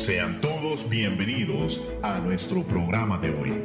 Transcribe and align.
Sean 0.00 0.40
todos 0.40 0.88
bienvenidos 0.88 1.78
a 2.02 2.18
nuestro 2.20 2.62
programa 2.62 3.18
de 3.18 3.28
hoy. 3.28 3.62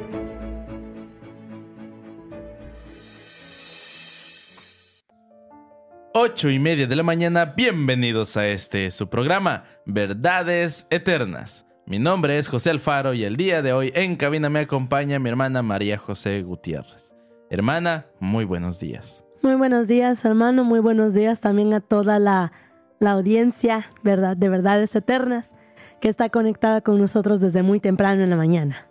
Ocho 6.12 6.50
y 6.50 6.58
media 6.58 6.86
de 6.86 6.94
la 6.94 7.02
mañana, 7.02 7.54
bienvenidos 7.56 8.36
a 8.36 8.48
este 8.48 8.90
su 8.90 9.08
programa, 9.08 9.64
Verdades 9.86 10.86
Eternas. 10.90 11.64
Mi 11.86 11.98
nombre 11.98 12.36
es 12.36 12.48
José 12.48 12.68
Alfaro 12.68 13.14
y 13.14 13.24
el 13.24 13.38
día 13.38 13.62
de 13.62 13.72
hoy 13.72 13.90
en 13.94 14.16
cabina 14.16 14.50
me 14.50 14.60
acompaña 14.60 15.18
mi 15.18 15.30
hermana 15.30 15.62
María 15.62 15.96
José 15.96 16.42
Gutiérrez. 16.42 17.14
Hermana, 17.48 18.08
muy 18.20 18.44
buenos 18.44 18.78
días. 18.78 19.24
Muy 19.40 19.54
buenos 19.54 19.88
días, 19.88 20.22
hermano. 20.26 20.64
Muy 20.64 20.80
buenos 20.80 21.14
días 21.14 21.40
también 21.40 21.72
a 21.72 21.80
toda 21.80 22.18
la, 22.18 22.52
la 23.00 23.12
audiencia 23.12 23.86
¿verdad? 24.02 24.36
de 24.36 24.50
Verdades 24.50 24.94
Eternas 24.94 25.55
que 26.00 26.08
está 26.08 26.28
conectada 26.28 26.80
con 26.80 26.98
nosotros 26.98 27.40
desde 27.40 27.62
muy 27.62 27.80
temprano 27.80 28.22
en 28.22 28.30
la 28.30 28.36
mañana. 28.36 28.88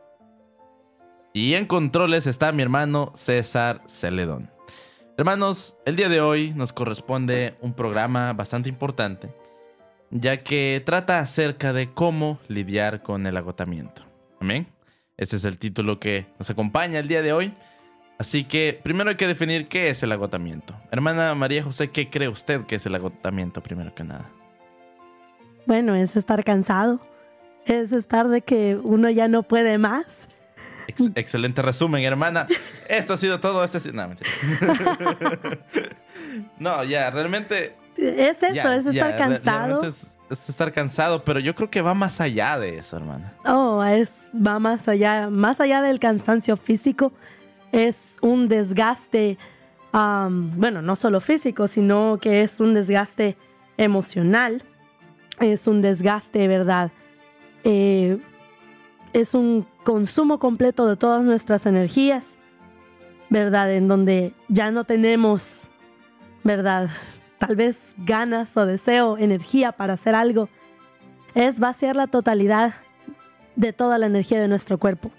Y 1.34 1.56
en 1.56 1.66
controles 1.66 2.28
está 2.28 2.52
mi 2.52 2.62
hermano 2.62 3.12
César 3.14 3.82
Celedón. 3.88 4.50
Hermanos, 5.18 5.78
el 5.86 5.96
día 5.96 6.10
de 6.10 6.22
hoy 6.22 6.54
nos 6.56 6.74
corresponde 6.74 7.56
un 7.62 7.74
programa 7.74 8.34
bastante 8.34 8.70
importante, 8.70 9.34
ya 10.12 10.44
que 10.44 10.82
trata 10.86 11.20
acerca 11.20 11.74
de 11.74 11.88
cómo 11.88 12.40
lidiar 12.48 13.02
con 13.02 13.28
el 13.28 13.38
agotamiento. 13.38 14.04
Amén. 14.40 14.68
Ese 15.18 15.38
es 15.38 15.46
el 15.46 15.58
título 15.58 16.00
que 16.00 16.26
nos 16.40 16.50
acompaña 16.50 17.00
el 17.00 17.08
día 17.08 17.22
de 17.22 17.34
hoy. 17.34 17.54
Así 18.18 18.46
que 18.46 18.80
primero 18.82 19.10
hay 19.10 19.16
que 19.16 19.28
definir 19.28 19.66
qué 19.66 19.90
es 19.90 20.04
el 20.04 20.12
agotamiento. 20.12 20.76
Hermana 20.92 21.36
María 21.36 21.64
José, 21.64 21.92
¿qué 21.92 22.10
cree 22.10 22.30
usted 22.30 22.66
que 22.66 22.76
es 22.76 22.86
el 22.86 22.96
agotamiento 22.96 23.62
primero 23.62 23.94
que 23.94 24.04
nada? 24.04 24.30
Bueno, 25.66 25.96
es 25.96 26.16
estar 26.16 26.44
cansado, 26.44 27.00
es 27.66 27.92
estar 27.92 28.28
de 28.28 28.42
que 28.42 28.80
uno 28.84 29.10
ya 29.10 29.28
no 29.28 29.44
puede 29.44 29.78
más 29.78 30.28
excelente 31.16 31.62
resumen, 31.62 32.04
hermana. 32.04 32.48
Esto 32.90 33.14
ha 33.14 33.18
sido 33.18 33.40
todo. 33.40 33.64
Este... 33.64 33.92
No, 33.92 34.10
no, 36.60 36.84
ya, 36.84 37.10
realmente... 37.12 37.76
Es 37.98 38.44
eso, 38.44 38.74
es 38.74 38.86
estar 38.86 39.16
cansado. 39.16 39.82
Es, 39.84 40.18
estar 40.50 40.74
cansado, 40.74 41.24
pero 41.24 41.40
yo 41.40 41.56
creo 41.56 41.70
que 41.70 41.82
va 41.82 41.94
más 41.94 42.20
allá 42.20 42.60
de 42.60 42.80
eso, 42.80 42.98
hermana. 42.98 43.34
Oh, 43.46 43.82
es, 43.84 44.32
va 44.36 44.60
más 44.60 44.90
allá, 44.90 45.30
más 45.30 45.62
allá 45.62 45.82
del 45.82 46.00
cansancio 46.00 46.58
físico, 46.58 47.14
es 47.72 48.18
un 48.22 48.50
desgaste, 48.50 49.38
bueno, 49.94 50.82
no 50.82 50.98
solo 50.98 51.22
físico, 51.22 51.70
sino 51.70 52.20
que 52.20 52.42
es 52.42 52.60
un 52.60 52.74
desgaste 52.74 53.38
emocional, 53.78 54.62
es 55.40 55.68
un 55.68 55.82
desgaste, 55.82 56.48
¿verdad? 56.48 56.92
Eh, 57.64 58.20
es 59.14 59.34
un 59.34 59.66
consumo 59.84 60.40
completo 60.40 60.88
de 60.88 60.98
todas 60.98 61.24
nuestras 61.24 61.66
energías, 61.66 62.38
¿verdad? 63.30 63.72
En 63.74 63.88
donde 63.88 64.34
ya 64.50 64.72
no 64.72 64.84
tenemos, 64.84 65.70
¿verdad? 66.44 66.90
Tal 67.38 67.56
vez 67.56 67.96
ganas 67.98 68.56
o 68.58 68.66
deseo, 68.66 69.18
energía 69.18 69.72
para 69.72 69.94
hacer 69.94 70.16
algo. 70.16 70.50
Es 71.34 71.60
vaciar 71.60 71.96
la 71.96 72.08
totalidad 72.08 72.76
de 73.56 73.74
toda 73.74 73.98
la 73.98 74.06
energía 74.06 74.40
de 74.40 74.48
nuestro 74.48 74.78
cuerpo. 74.78 75.12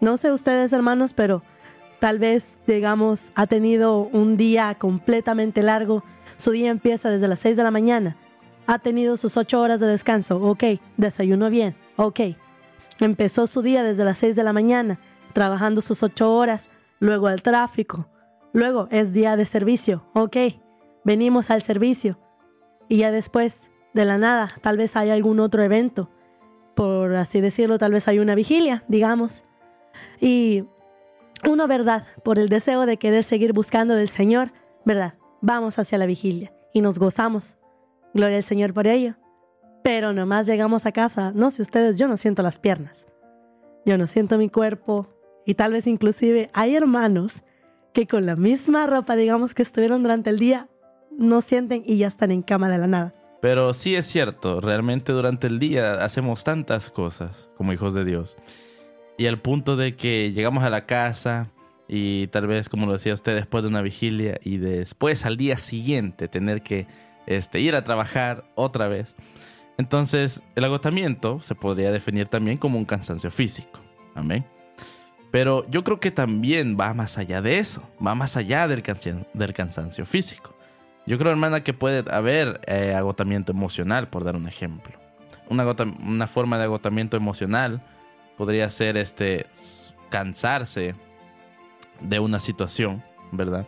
No 0.00 0.16
sé 0.16 0.32
ustedes, 0.32 0.72
hermanos, 0.72 1.14
pero 1.14 1.42
tal 2.00 2.18
vez, 2.18 2.58
digamos, 2.66 3.32
ha 3.34 3.46
tenido 3.46 4.00
un 4.12 4.36
día 4.36 4.74
completamente 4.78 5.62
largo. 5.62 6.04
Su 6.36 6.50
día 6.50 6.70
empieza 6.70 7.10
desde 7.10 7.28
las 7.28 7.38
6 7.40 7.56
de 7.56 7.62
la 7.62 7.70
mañana. 7.70 8.16
Ha 8.66 8.78
tenido 8.78 9.16
sus 9.16 9.36
8 9.36 9.60
horas 9.60 9.80
de 9.80 9.86
descanso. 9.86 10.40
Ok, 10.42 10.64
desayuno 10.96 11.50
bien. 11.50 11.76
Ok, 11.96 12.20
Empezó 12.98 13.46
su 13.46 13.60
día 13.60 13.82
desde 13.82 14.04
las 14.04 14.18
6 14.18 14.36
de 14.36 14.42
la 14.42 14.54
mañana, 14.54 14.98
trabajando 15.34 15.82
sus 15.82 16.02
8 16.02 16.34
horas, 16.34 16.70
luego 16.98 17.26
al 17.26 17.42
tráfico. 17.42 18.08
Luego 18.52 18.88
es 18.90 19.12
día 19.12 19.36
de 19.36 19.44
servicio. 19.44 20.06
Ok, 20.14 20.36
venimos 21.04 21.50
al 21.50 21.60
servicio. 21.60 22.18
Y 22.88 22.98
ya 22.98 23.10
después, 23.10 23.70
de 23.92 24.06
la 24.06 24.16
nada, 24.16 24.50
tal 24.62 24.78
vez 24.78 24.96
hay 24.96 25.10
algún 25.10 25.40
otro 25.40 25.62
evento. 25.62 26.10
Por 26.74 27.14
así 27.16 27.40
decirlo, 27.40 27.78
tal 27.78 27.92
vez 27.92 28.08
hay 28.08 28.18
una 28.18 28.34
vigilia, 28.34 28.82
digamos. 28.88 29.44
Y 30.20 30.64
uno, 31.46 31.68
¿verdad? 31.68 32.06
Por 32.24 32.38
el 32.38 32.48
deseo 32.48 32.86
de 32.86 32.96
querer 32.96 33.24
seguir 33.24 33.52
buscando 33.52 33.94
del 33.94 34.08
Señor, 34.08 34.52
¿verdad? 34.86 35.14
Vamos 35.42 35.78
hacia 35.78 35.98
la 35.98 36.06
vigilia 36.06 36.54
y 36.72 36.80
nos 36.80 36.98
gozamos. 36.98 37.58
Gloria 38.16 38.38
al 38.38 38.44
Señor 38.44 38.72
por 38.72 38.86
ello. 38.86 39.14
Pero 39.84 40.14
nomás 40.14 40.46
llegamos 40.46 40.86
a 40.86 40.92
casa, 40.92 41.32
no 41.34 41.50
sé 41.50 41.60
ustedes, 41.60 41.98
yo 41.98 42.08
no 42.08 42.16
siento 42.16 42.42
las 42.42 42.58
piernas. 42.58 43.06
Yo 43.84 43.98
no 43.98 44.06
siento 44.06 44.38
mi 44.38 44.48
cuerpo. 44.48 45.06
Y 45.44 45.54
tal 45.54 45.72
vez 45.72 45.86
inclusive 45.86 46.48
hay 46.54 46.74
hermanos 46.74 47.44
que 47.92 48.06
con 48.06 48.24
la 48.24 48.34
misma 48.34 48.86
ropa, 48.86 49.16
digamos, 49.16 49.54
que 49.54 49.62
estuvieron 49.62 50.02
durante 50.02 50.30
el 50.30 50.38
día, 50.38 50.68
no 51.10 51.42
sienten 51.42 51.82
y 51.84 51.98
ya 51.98 52.08
están 52.08 52.30
en 52.32 52.40
cama 52.40 52.70
de 52.70 52.78
la 52.78 52.86
nada. 52.86 53.14
Pero 53.42 53.74
sí 53.74 53.94
es 53.94 54.06
cierto, 54.06 54.62
realmente 54.62 55.12
durante 55.12 55.46
el 55.46 55.58
día 55.58 56.02
hacemos 56.02 56.42
tantas 56.42 56.88
cosas 56.88 57.50
como 57.56 57.74
hijos 57.74 57.92
de 57.92 58.06
Dios. 58.06 58.34
Y 59.18 59.26
al 59.26 59.42
punto 59.42 59.76
de 59.76 59.94
que 59.94 60.32
llegamos 60.32 60.64
a 60.64 60.70
la 60.70 60.86
casa 60.86 61.52
y 61.86 62.28
tal 62.28 62.46
vez, 62.46 62.70
como 62.70 62.86
lo 62.86 62.94
decía 62.94 63.12
usted, 63.12 63.34
después 63.34 63.62
de 63.62 63.68
una 63.68 63.82
vigilia 63.82 64.40
y 64.42 64.56
después 64.56 65.26
al 65.26 65.36
día 65.36 65.58
siguiente 65.58 66.28
tener 66.28 66.62
que 66.62 66.86
este, 67.26 67.60
ir 67.60 67.74
a 67.74 67.84
trabajar 67.84 68.44
otra 68.54 68.88
vez 68.88 69.16
entonces, 69.78 70.42
el 70.54 70.64
agotamiento 70.64 71.40
se 71.40 71.54
podría 71.54 71.92
definir 71.92 72.28
también 72.28 72.56
como 72.56 72.78
un 72.78 72.84
cansancio 72.84 73.30
físico. 73.30 73.80
Amén. 74.14 74.44
Pero 75.30 75.68
yo 75.68 75.84
creo 75.84 76.00
que 76.00 76.10
también 76.10 76.78
va 76.80 76.94
más 76.94 77.18
allá 77.18 77.42
de 77.42 77.58
eso, 77.58 77.82
va 78.04 78.14
más 78.14 78.36
allá 78.36 78.68
del, 78.68 78.82
cansancio 78.82 80.06
físico. 80.06 80.54
Yo 81.04 81.18
creo, 81.18 81.30
hermana, 81.30 81.62
que 81.62 81.74
puede 81.74 82.10
haber 82.10 82.60
eh, 82.66 82.94
agotamiento 82.94 83.52
emocional, 83.52 84.08
por 84.08 84.24
dar 84.24 84.36
un 84.36 84.48
ejemplo. 84.48 84.98
Una, 85.48 85.64
una, 86.02 86.26
forma 86.26 86.58
de 86.58 86.64
agotamiento 86.64 87.16
emocional 87.16 87.82
podría 88.36 88.68
ser 88.70 88.96
este 88.96 89.46
cansarse 90.08 90.94
de 92.00 92.18
una 92.18 92.40
situación, 92.40 93.04
¿verdad? 93.30 93.66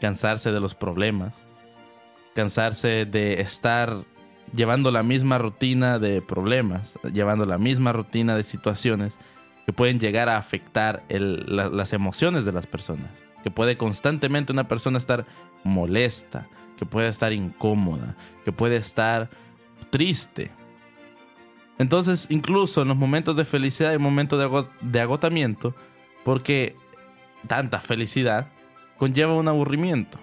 Cansarse 0.00 0.50
de 0.52 0.60
los 0.60 0.74
problemas, 0.74 1.34
cansarse 2.34 3.04
de 3.06 3.40
estar 3.40 4.04
llevando 4.54 4.90
la 4.90 5.02
misma 5.02 5.38
rutina 5.38 5.98
de 5.98 6.22
problemas, 6.22 6.94
llevando 7.12 7.46
la 7.46 7.58
misma 7.58 7.92
rutina 7.92 8.36
de 8.36 8.44
situaciones 8.44 9.14
que 9.66 9.72
pueden 9.72 9.98
llegar 9.98 10.28
a 10.28 10.36
afectar 10.36 11.04
las 11.08 11.92
emociones 11.92 12.44
de 12.44 12.52
las 12.52 12.66
personas. 12.66 13.10
Que 13.42 13.50
puede 13.50 13.76
constantemente 13.76 14.52
una 14.52 14.68
persona 14.68 14.98
estar 14.98 15.26
molesta, 15.64 16.46
que 16.76 16.86
puede 16.86 17.08
estar 17.08 17.32
incómoda, 17.32 18.16
que 18.44 18.52
puede 18.52 18.76
estar 18.76 19.30
triste. 19.90 20.50
Entonces, 21.78 22.26
incluso 22.30 22.82
en 22.82 22.88
los 22.88 22.96
momentos 22.96 23.36
de 23.36 23.44
felicidad 23.44 23.92
y 23.92 23.98
momentos 23.98 24.38
de, 24.38 24.66
de 24.80 25.00
agotamiento, 25.00 25.74
porque 26.24 26.76
tanta 27.46 27.80
felicidad 27.80 28.48
conlleva 28.96 29.34
un 29.34 29.48
aburrimiento. 29.48 30.18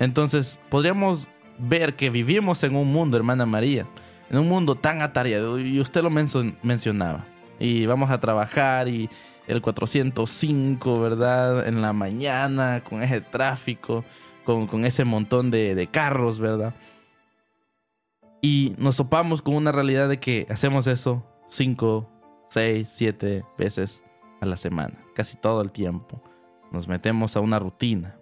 Entonces, 0.00 0.58
podríamos 0.70 1.30
ver 1.58 1.94
que 1.94 2.10
vivimos 2.10 2.64
en 2.64 2.74
un 2.74 2.90
mundo, 2.90 3.16
hermana 3.16 3.46
María, 3.46 3.86
en 4.30 4.38
un 4.38 4.48
mundo 4.48 4.74
tan 4.74 5.02
atareado, 5.02 5.60
y 5.60 5.78
usted 5.78 6.02
lo 6.02 6.10
mencionaba, 6.10 7.26
y 7.58 7.86
vamos 7.86 8.10
a 8.10 8.18
trabajar 8.18 8.88
y 8.88 9.08
el 9.46 9.60
405, 9.60 11.00
¿verdad? 11.00 11.68
En 11.68 11.82
la 11.82 11.92
mañana, 11.92 12.82
con 12.82 13.02
ese 13.02 13.20
tráfico, 13.20 14.04
con, 14.44 14.84
ese 14.84 15.04
montón 15.04 15.50
de, 15.50 15.74
de 15.74 15.86
carros, 15.86 16.38
¿verdad? 16.38 16.74
Y 18.40 18.74
nos 18.78 18.96
topamos 18.96 19.42
con 19.42 19.54
una 19.54 19.70
realidad 19.70 20.08
de 20.08 20.18
que 20.18 20.46
hacemos 20.48 20.86
eso 20.86 21.26
5, 21.48 22.08
6, 22.48 22.88
7 22.90 23.44
veces 23.58 24.02
a 24.40 24.46
la 24.46 24.56
semana, 24.56 24.98
casi 25.14 25.36
todo 25.36 25.60
el 25.60 25.72
tiempo. 25.72 26.22
Nos 26.72 26.88
metemos 26.88 27.36
a 27.36 27.40
una 27.40 27.58
rutina. 27.58 28.19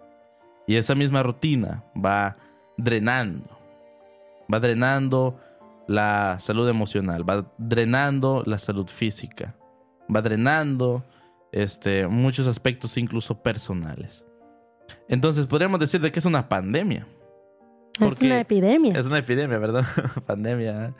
Y 0.69 0.77
esa 0.77 0.95
misma 0.95 1.23
rutina 1.23 1.83
va 1.97 2.37
drenando. 2.77 3.59
Va 4.53 4.61
drenando 4.61 5.41
la 5.89 6.39
salud 6.41 6.69
emocional, 6.69 7.29
va 7.29 7.51
drenando 7.57 8.43
la 8.45 8.59
salud 8.59 8.87
física, 8.87 9.57
va 10.15 10.21
drenando 10.21 11.03
este, 11.53 12.07
muchos 12.07 12.47
aspectos 12.47 12.99
incluso 12.99 13.43
personales. 13.43 14.27
Entonces 15.09 15.47
podríamos 15.47 15.81
decir 15.81 16.03
de 16.03 16.13
que 16.13 16.19
es 16.19 16.27
una 16.27 16.51
pandemia. 16.51 17.07
Es 17.99 18.21
una 18.21 18.41
epidemia. 18.41 18.99
Es 18.99 19.07
una 19.07 19.19
epidemia, 19.19 19.57
¿verdad? 19.59 19.87
pandemia. 20.27 20.87
¿eh? 20.87 20.95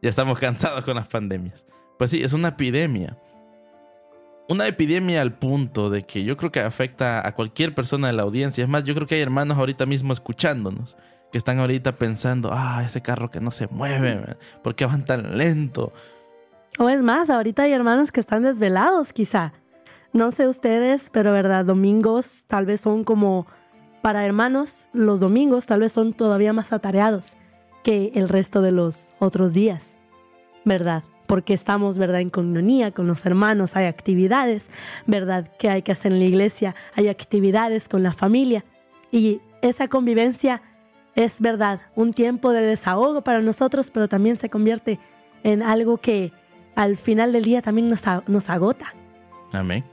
Ya 0.00 0.08
estamos 0.08 0.38
cansados 0.38 0.82
con 0.82 0.96
las 0.96 1.08
pandemias. 1.08 1.66
Pues 1.98 2.10
sí, 2.10 2.22
es 2.22 2.32
una 2.32 2.48
epidemia. 2.48 3.18
Una 4.50 4.66
epidemia 4.66 5.22
al 5.22 5.32
punto 5.32 5.90
de 5.90 6.02
que 6.02 6.24
yo 6.24 6.36
creo 6.36 6.50
que 6.50 6.58
afecta 6.58 7.24
a 7.24 7.36
cualquier 7.36 7.72
persona 7.72 8.08
de 8.08 8.14
la 8.14 8.24
audiencia. 8.24 8.64
Es 8.64 8.68
más, 8.68 8.82
yo 8.82 8.96
creo 8.96 9.06
que 9.06 9.14
hay 9.14 9.20
hermanos 9.20 9.56
ahorita 9.56 9.86
mismo 9.86 10.12
escuchándonos 10.12 10.96
que 11.30 11.38
están 11.38 11.60
ahorita 11.60 11.96
pensando, 11.96 12.50
ah, 12.52 12.82
ese 12.84 13.00
carro 13.00 13.30
que 13.30 13.38
no 13.38 13.52
se 13.52 13.68
mueve, 13.68 14.36
¿por 14.64 14.74
qué 14.74 14.86
van 14.86 15.04
tan 15.04 15.38
lento? 15.38 15.92
O 16.80 16.88
es 16.88 17.00
más, 17.04 17.30
ahorita 17.30 17.62
hay 17.62 17.72
hermanos 17.72 18.10
que 18.10 18.18
están 18.18 18.42
desvelados, 18.42 19.12
quizá. 19.12 19.52
No 20.12 20.32
sé 20.32 20.48
ustedes, 20.48 21.10
pero 21.10 21.32
verdad, 21.32 21.64
domingos 21.64 22.44
tal 22.48 22.66
vez 22.66 22.80
son 22.80 23.04
como, 23.04 23.46
para 24.02 24.26
hermanos, 24.26 24.88
los 24.92 25.20
domingos 25.20 25.66
tal 25.66 25.78
vez 25.78 25.92
son 25.92 26.12
todavía 26.12 26.52
más 26.52 26.72
atareados 26.72 27.34
que 27.84 28.10
el 28.16 28.28
resto 28.28 28.62
de 28.62 28.72
los 28.72 29.10
otros 29.20 29.52
días, 29.52 29.96
¿verdad? 30.64 31.04
Porque 31.30 31.54
estamos, 31.54 31.96
¿verdad?, 31.96 32.22
en 32.22 32.28
comunión 32.28 32.90
con 32.90 33.06
los 33.06 33.24
hermanos, 33.24 33.76
hay 33.76 33.86
actividades, 33.86 34.68
¿verdad?, 35.06 35.48
que 35.60 35.70
hay 35.70 35.82
que 35.82 35.92
hacer 35.92 36.10
en 36.10 36.18
la 36.18 36.24
iglesia, 36.24 36.74
hay 36.96 37.06
actividades 37.06 37.88
con 37.88 38.02
la 38.02 38.12
familia. 38.12 38.64
Y 39.12 39.40
esa 39.62 39.86
convivencia 39.86 40.60
es, 41.14 41.40
¿verdad?, 41.40 41.82
un 41.94 42.14
tiempo 42.14 42.50
de 42.50 42.62
desahogo 42.62 43.22
para 43.22 43.42
nosotros, 43.42 43.92
pero 43.92 44.08
también 44.08 44.38
se 44.38 44.50
convierte 44.50 44.98
en 45.44 45.62
algo 45.62 45.98
que 45.98 46.32
al 46.74 46.96
final 46.96 47.30
del 47.30 47.44
día 47.44 47.62
también 47.62 47.88
nos, 47.88 48.50
agota. 48.50 48.92
Amén. 49.52 49.84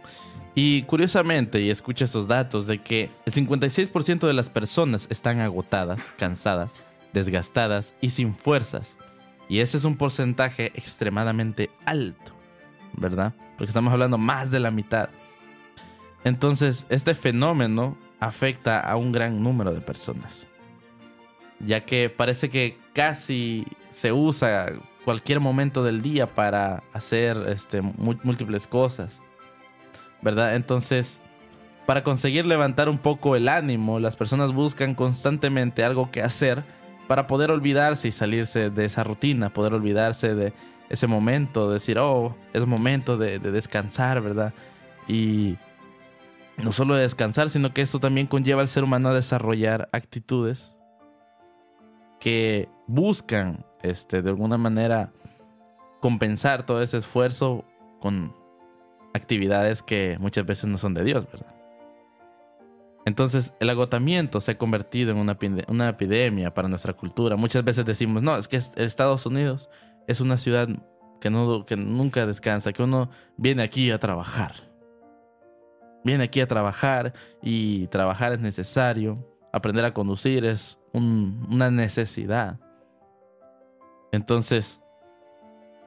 Y 0.55 0.81
curiosamente, 0.83 1.61
y 1.61 1.69
escucha 1.69 2.05
estos 2.05 2.27
datos, 2.27 2.65
de 2.65 2.81
que 2.81 3.11
el 3.27 3.33
56% 3.33 4.25
de 4.25 4.33
las 4.33 4.49
personas 4.49 5.05
están 5.11 5.39
agotadas, 5.39 5.99
cansadas, 6.17 6.73
desgastadas 7.13 7.93
y 8.01 8.09
sin 8.09 8.33
fuerzas. 8.33 8.97
Y 9.49 9.59
ese 9.59 9.77
es 9.77 9.83
un 9.83 9.95
porcentaje 9.95 10.67
extremadamente 10.75 11.69
alto, 11.85 12.33
¿verdad? 12.93 13.33
Porque 13.57 13.69
estamos 13.69 13.93
hablando 13.93 14.17
más 14.17 14.51
de 14.51 14.59
la 14.59 14.71
mitad. 14.71 15.09
Entonces, 16.23 16.85
este 16.89 17.15
fenómeno 17.15 17.97
afecta 18.19 18.79
a 18.79 18.95
un 18.97 19.11
gran 19.11 19.41
número 19.41 19.73
de 19.73 19.81
personas. 19.81 20.47
Ya 21.59 21.85
que 21.85 22.09
parece 22.09 22.49
que 22.49 22.77
casi 22.93 23.65
se 23.89 24.11
usa 24.11 24.73
cualquier 25.05 25.39
momento 25.39 25.83
del 25.83 26.01
día 26.01 26.27
para 26.27 26.83
hacer 26.93 27.37
este, 27.47 27.81
múltiples 27.81 28.67
cosas. 28.67 29.21
¿Verdad? 30.21 30.55
Entonces, 30.55 31.21
para 31.85 32.03
conseguir 32.03 32.45
levantar 32.45 32.89
un 32.89 32.97
poco 32.97 33.37
el 33.37 33.47
ánimo, 33.47 33.99
las 33.99 34.17
personas 34.17 34.51
buscan 34.51 34.93
constantemente 34.93 35.85
algo 35.85 36.11
que 36.11 36.21
hacer 36.21 36.65
para 37.07 37.27
poder 37.27 37.51
olvidarse 37.51 38.07
y 38.07 38.11
salirse 38.11 38.69
de 38.69 38.85
esa 38.85 39.03
rutina, 39.03 39.49
poder 39.49 39.73
olvidarse 39.73 40.35
de 40.35 40.53
ese 40.89 41.07
momento, 41.07 41.71
decir, 41.71 41.99
oh, 41.99 42.35
es 42.53 42.65
momento 42.65 43.17
de, 43.17 43.39
descansar, 43.39 44.21
¿verdad? 44.21 44.53
Y 45.07 45.57
no 46.57 46.71
solo 46.71 46.95
de 46.95 47.01
descansar, 47.01 47.49
sino 47.49 47.73
que 47.73 47.81
eso 47.81 47.99
también 47.99 48.27
conlleva 48.27 48.61
al 48.61 48.67
ser 48.67 48.83
humano 48.83 49.09
a 49.09 49.13
desarrollar 49.13 49.89
actitudes 49.91 50.75
que 52.19 52.67
buscan, 52.87 53.65
este, 53.83 54.21
de 54.21 54.29
alguna 54.29 54.57
manera, 54.57 55.11
compensar 56.01 56.65
todo 56.65 56.81
ese 56.81 56.97
esfuerzo 56.97 57.63
con 57.99 58.33
actividades 59.13 59.81
que 59.81 60.17
muchas 60.19 60.45
veces 60.45 60.69
no 60.69 60.77
son 60.77 60.93
de 60.93 61.03
Dios, 61.03 61.25
¿verdad? 61.31 61.56
Entonces, 63.07 63.53
el 63.61 63.69
agotamiento 63.69 64.41
se 64.41 64.51
ha 64.51 64.57
convertido 64.57 65.11
en 65.11 65.17
una, 65.17 65.37
una, 65.69 65.87
epidemia 65.87 66.53
para 66.53 66.67
nuestra 66.67 66.91
cultura. 66.91 67.37
Muchas 67.37 67.63
veces 67.63 67.85
decimos, 67.85 68.21
no, 68.21 68.35
es 68.35 68.49
que 68.49 68.57
Estados 68.57 69.25
Unidos 69.25 69.69
es 70.07 70.19
una 70.19 70.35
ciudad 70.35 70.67
que, 71.21 71.29
no, 71.29 71.65
que 71.65 71.77
nunca 71.77 72.25
descansa, 72.25 72.73
que 72.73 72.83
uno 72.83 73.09
viene 73.37 73.63
aquí 73.63 73.91
a 73.91 73.97
trabajar. 73.97 74.55
Viene 76.03 76.25
aquí 76.25 76.41
a 76.41 76.49
trabajar 76.49 77.13
y 77.41 77.87
trabajar 77.87 78.33
es 78.33 78.41
necesario. 78.41 79.25
Aprender 79.53 79.85
a 79.85 79.93
conducir 79.93 80.43
es 80.43 80.77
una 80.91 81.71
necesidad. 81.71 82.59
Entonces, 84.11 84.81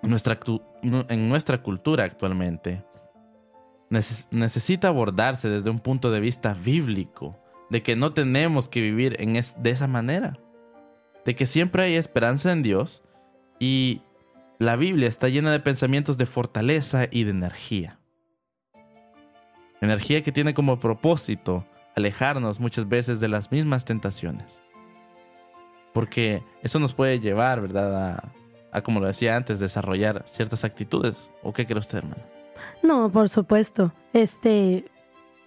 nuestra, 0.01 0.41
en 0.83 1.29
nuestra 1.29 1.63
cultura 1.63 2.05
actualmente, 2.05 2.83
necesita 3.91 4.89
abordarse 4.89 5.49
desde 5.49 5.71
un 5.71 5.81
punto 5.81 6.11
de 6.11 6.21
vista 6.21 6.55
bíblico, 6.55 7.39
de 7.71 7.83
que 7.83 7.97
no 7.97 8.13
tenemos 8.13 8.69
que 8.69 8.81
vivir 8.81 9.17
en 9.21 9.33
de 9.35 9.71
esa 9.71 9.89
manera, 9.89 10.39
de 11.25 11.35
que 11.35 11.47
siempre 11.47 11.83
hay 11.83 11.95
esperanza 11.95 12.53
en 12.53 12.63
Dios 12.63 13.03
y 13.59 14.03
la 14.59 14.77
Biblia 14.77 15.09
está 15.09 15.29
llena 15.29 15.51
de 15.53 15.61
pensamientos 15.61 16.19
de 16.19 16.27
fortaleza 16.27 17.07
y 17.11 17.25
de 17.25 17.31
energía. 17.31 17.99
Energía 19.81 20.23
que 20.23 20.33
tiene 20.33 20.55
como 20.55 20.79
propósito 20.79 21.67
alejarnos 21.97 22.61
muchas 22.61 22.89
veces 22.89 23.19
de 23.19 23.29
las 23.29 23.51
mismas 23.51 23.85
tentaciones. 23.85 24.63
Porque 25.93 26.45
eso 26.63 26.79
nos 26.79 26.95
puede 26.95 27.19
llevar, 27.19 27.61
¿verdad? 27.61 28.11
A, 28.11 28.33
a 28.71 28.83
como 28.83 29.01
lo 29.01 29.07
decía 29.07 29.37
antes, 29.37 29.59
desarrollar 29.59 30.23
ciertas 30.27 30.65
actitudes. 30.65 31.31
¿O 31.43 31.53
qué 31.53 31.67
cree 31.67 31.81
usted, 31.81 31.99
hermano? 31.99 32.40
No, 32.83 33.11
por 33.11 33.29
supuesto. 33.29 33.93
Este, 34.13 34.85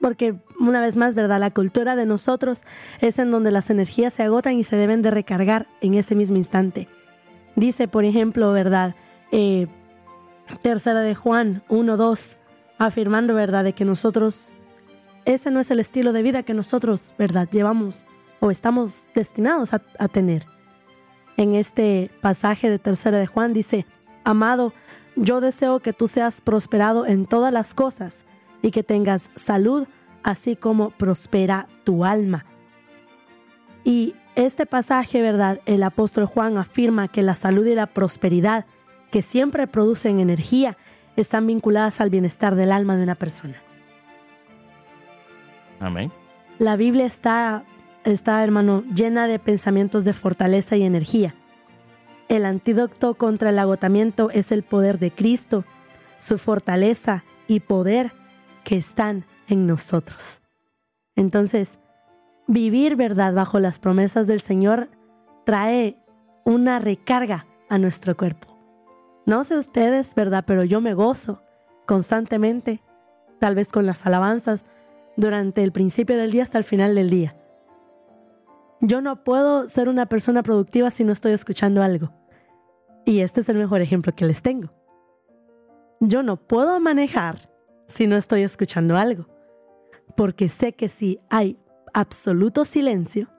porque 0.03 0.35
una 0.59 0.81
vez 0.81 0.97
más, 0.97 1.15
¿verdad? 1.15 1.39
La 1.39 1.51
cultura 1.51 1.95
de 1.95 2.05
nosotros 2.05 2.63
es 2.99 3.19
en 3.19 3.31
donde 3.31 3.51
las 3.51 3.69
energías 3.69 4.13
se 4.13 4.23
agotan 4.23 4.59
y 4.59 4.63
se 4.63 4.75
deben 4.75 5.01
de 5.01 5.11
recargar 5.11 5.67
en 5.81 5.93
ese 5.93 6.15
mismo 6.15 6.37
instante. 6.37 6.89
Dice, 7.55 7.87
por 7.87 8.03
ejemplo, 8.03 8.51
¿verdad? 8.51 8.95
Eh, 9.31 9.67
tercera 10.61 11.01
de 11.01 11.15
Juan 11.15 11.63
1.2, 11.69 12.35
afirmando, 12.77 13.33
¿verdad? 13.33 13.63
De 13.63 13.73
que 13.73 13.85
nosotros, 13.85 14.57
ese 15.25 15.51
no 15.51 15.59
es 15.59 15.71
el 15.71 15.79
estilo 15.79 16.11
de 16.13 16.21
vida 16.21 16.43
que 16.43 16.53
nosotros, 16.53 17.13
¿verdad? 17.17 17.47
Llevamos 17.49 18.05
o 18.39 18.51
estamos 18.51 19.07
destinados 19.15 19.73
a, 19.73 19.81
a 19.99 20.07
tener. 20.09 20.45
En 21.37 21.55
este 21.55 22.11
pasaje 22.21 22.69
de 22.69 22.77
tercera 22.77 23.19
de 23.19 23.27
Juan 23.27 23.53
dice, 23.53 23.85
amado, 24.25 24.73
yo 25.15 25.41
deseo 25.41 25.79
que 25.79 25.93
tú 25.93 26.07
seas 26.07 26.41
prosperado 26.41 27.05
en 27.05 27.25
todas 27.25 27.53
las 27.53 27.73
cosas 27.73 28.25
y 28.61 28.71
que 28.71 28.83
tengas 28.83 29.29
salud, 29.35 29.87
así 30.23 30.55
como 30.55 30.91
prospera 30.91 31.67
tu 31.83 32.05
alma. 32.05 32.45
Y 33.83 34.15
este 34.35 34.65
pasaje, 34.65 35.21
¿verdad? 35.21 35.61
El 35.65 35.83
apóstol 35.83 36.25
Juan 36.25 36.57
afirma 36.57 37.07
que 37.07 37.21
la 37.21 37.35
salud 37.35 37.65
y 37.65 37.75
la 37.75 37.87
prosperidad, 37.87 38.65
que 39.11 39.21
siempre 39.21 39.67
producen 39.67 40.19
energía, 40.19 40.77
están 41.15 41.45
vinculadas 41.45 42.01
al 42.01 42.09
bienestar 42.09 42.55
del 42.55 42.71
alma 42.71 42.95
de 42.95 43.03
una 43.03 43.15
persona. 43.15 43.61
Amén. 45.79 46.11
La 46.59 46.75
Biblia 46.75 47.05
está, 47.05 47.65
está, 48.05 48.43
hermano, 48.43 48.83
llena 48.93 49.27
de 49.27 49.37
pensamientos 49.37 50.05
de 50.05 50.13
fortaleza 50.13 50.75
y 50.77 50.83
energía. 50.83 51.35
El 52.29 52.45
antídoto 52.45 53.15
contra 53.15 53.49
el 53.49 53.59
agotamiento 53.59 54.29
es 54.31 54.51
el 54.51 54.63
poder 54.63 54.99
de 54.99 55.11
Cristo, 55.11 55.65
su 56.19 56.37
fortaleza 56.37 57.23
y 57.47 57.59
poder 57.59 58.13
que 58.63 58.77
están 58.77 59.25
en 59.47 59.65
nosotros. 59.65 60.41
Entonces, 61.15 61.79
vivir 62.47 62.95
verdad 62.95 63.33
bajo 63.33 63.59
las 63.59 63.79
promesas 63.79 64.27
del 64.27 64.41
Señor 64.41 64.89
trae 65.45 65.97
una 66.45 66.79
recarga 66.79 67.45
a 67.69 67.77
nuestro 67.77 68.15
cuerpo. 68.15 68.57
No 69.25 69.43
sé 69.43 69.57
ustedes, 69.57 70.15
¿verdad? 70.15 70.43
Pero 70.45 70.63
yo 70.63 70.81
me 70.81 70.93
gozo 70.93 71.41
constantemente, 71.85 72.81
tal 73.39 73.55
vez 73.55 73.69
con 73.69 73.85
las 73.85 74.05
alabanzas, 74.05 74.63
durante 75.15 75.63
el 75.63 75.71
principio 75.71 76.17
del 76.17 76.31
día 76.31 76.43
hasta 76.43 76.57
el 76.57 76.63
final 76.63 76.95
del 76.95 77.09
día. 77.09 77.35
Yo 78.85 79.01
no 79.01 79.23
puedo 79.23 79.69
ser 79.69 79.87
una 79.87 80.07
persona 80.07 80.43
productiva 80.43 80.91
si 80.91 81.05
no 81.05 81.13
estoy 81.13 81.31
escuchando 81.31 81.81
algo. 81.81 82.11
Y 83.05 83.21
este 83.21 83.39
es 83.39 83.47
el 83.47 83.57
mejor 83.57 83.79
ejemplo 83.79 84.13
que 84.13 84.25
les 84.25 84.41
tengo. 84.41 84.73
Yo 86.01 86.21
no 86.21 86.35
puedo 86.35 86.81
manejar 86.81 87.49
si 87.87 88.07
no 88.07 88.17
estoy 88.17 88.41
escuchando 88.43 88.97
algo, 88.97 89.29
porque 90.17 90.49
sé 90.49 90.73
que 90.73 90.89
si 90.89 91.21
hay 91.29 91.57
absoluto 91.93 92.65
silencio, 92.65 93.29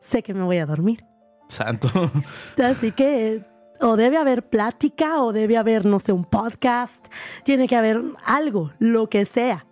sé 0.00 0.22
que 0.22 0.32
me 0.32 0.44
voy 0.44 0.56
a 0.56 0.66
dormir. 0.66 1.04
Santo. 1.46 1.88
Así 2.64 2.90
que 2.92 3.44
o 3.82 3.96
debe 3.96 4.16
haber 4.16 4.48
plática 4.48 5.20
o 5.20 5.34
debe 5.34 5.58
haber, 5.58 5.84
no 5.84 6.00
sé, 6.00 6.12
un 6.12 6.24
podcast, 6.24 7.04
tiene 7.44 7.68
que 7.68 7.76
haber 7.76 8.02
algo, 8.24 8.72
lo 8.78 9.10
que 9.10 9.26
sea. 9.26 9.66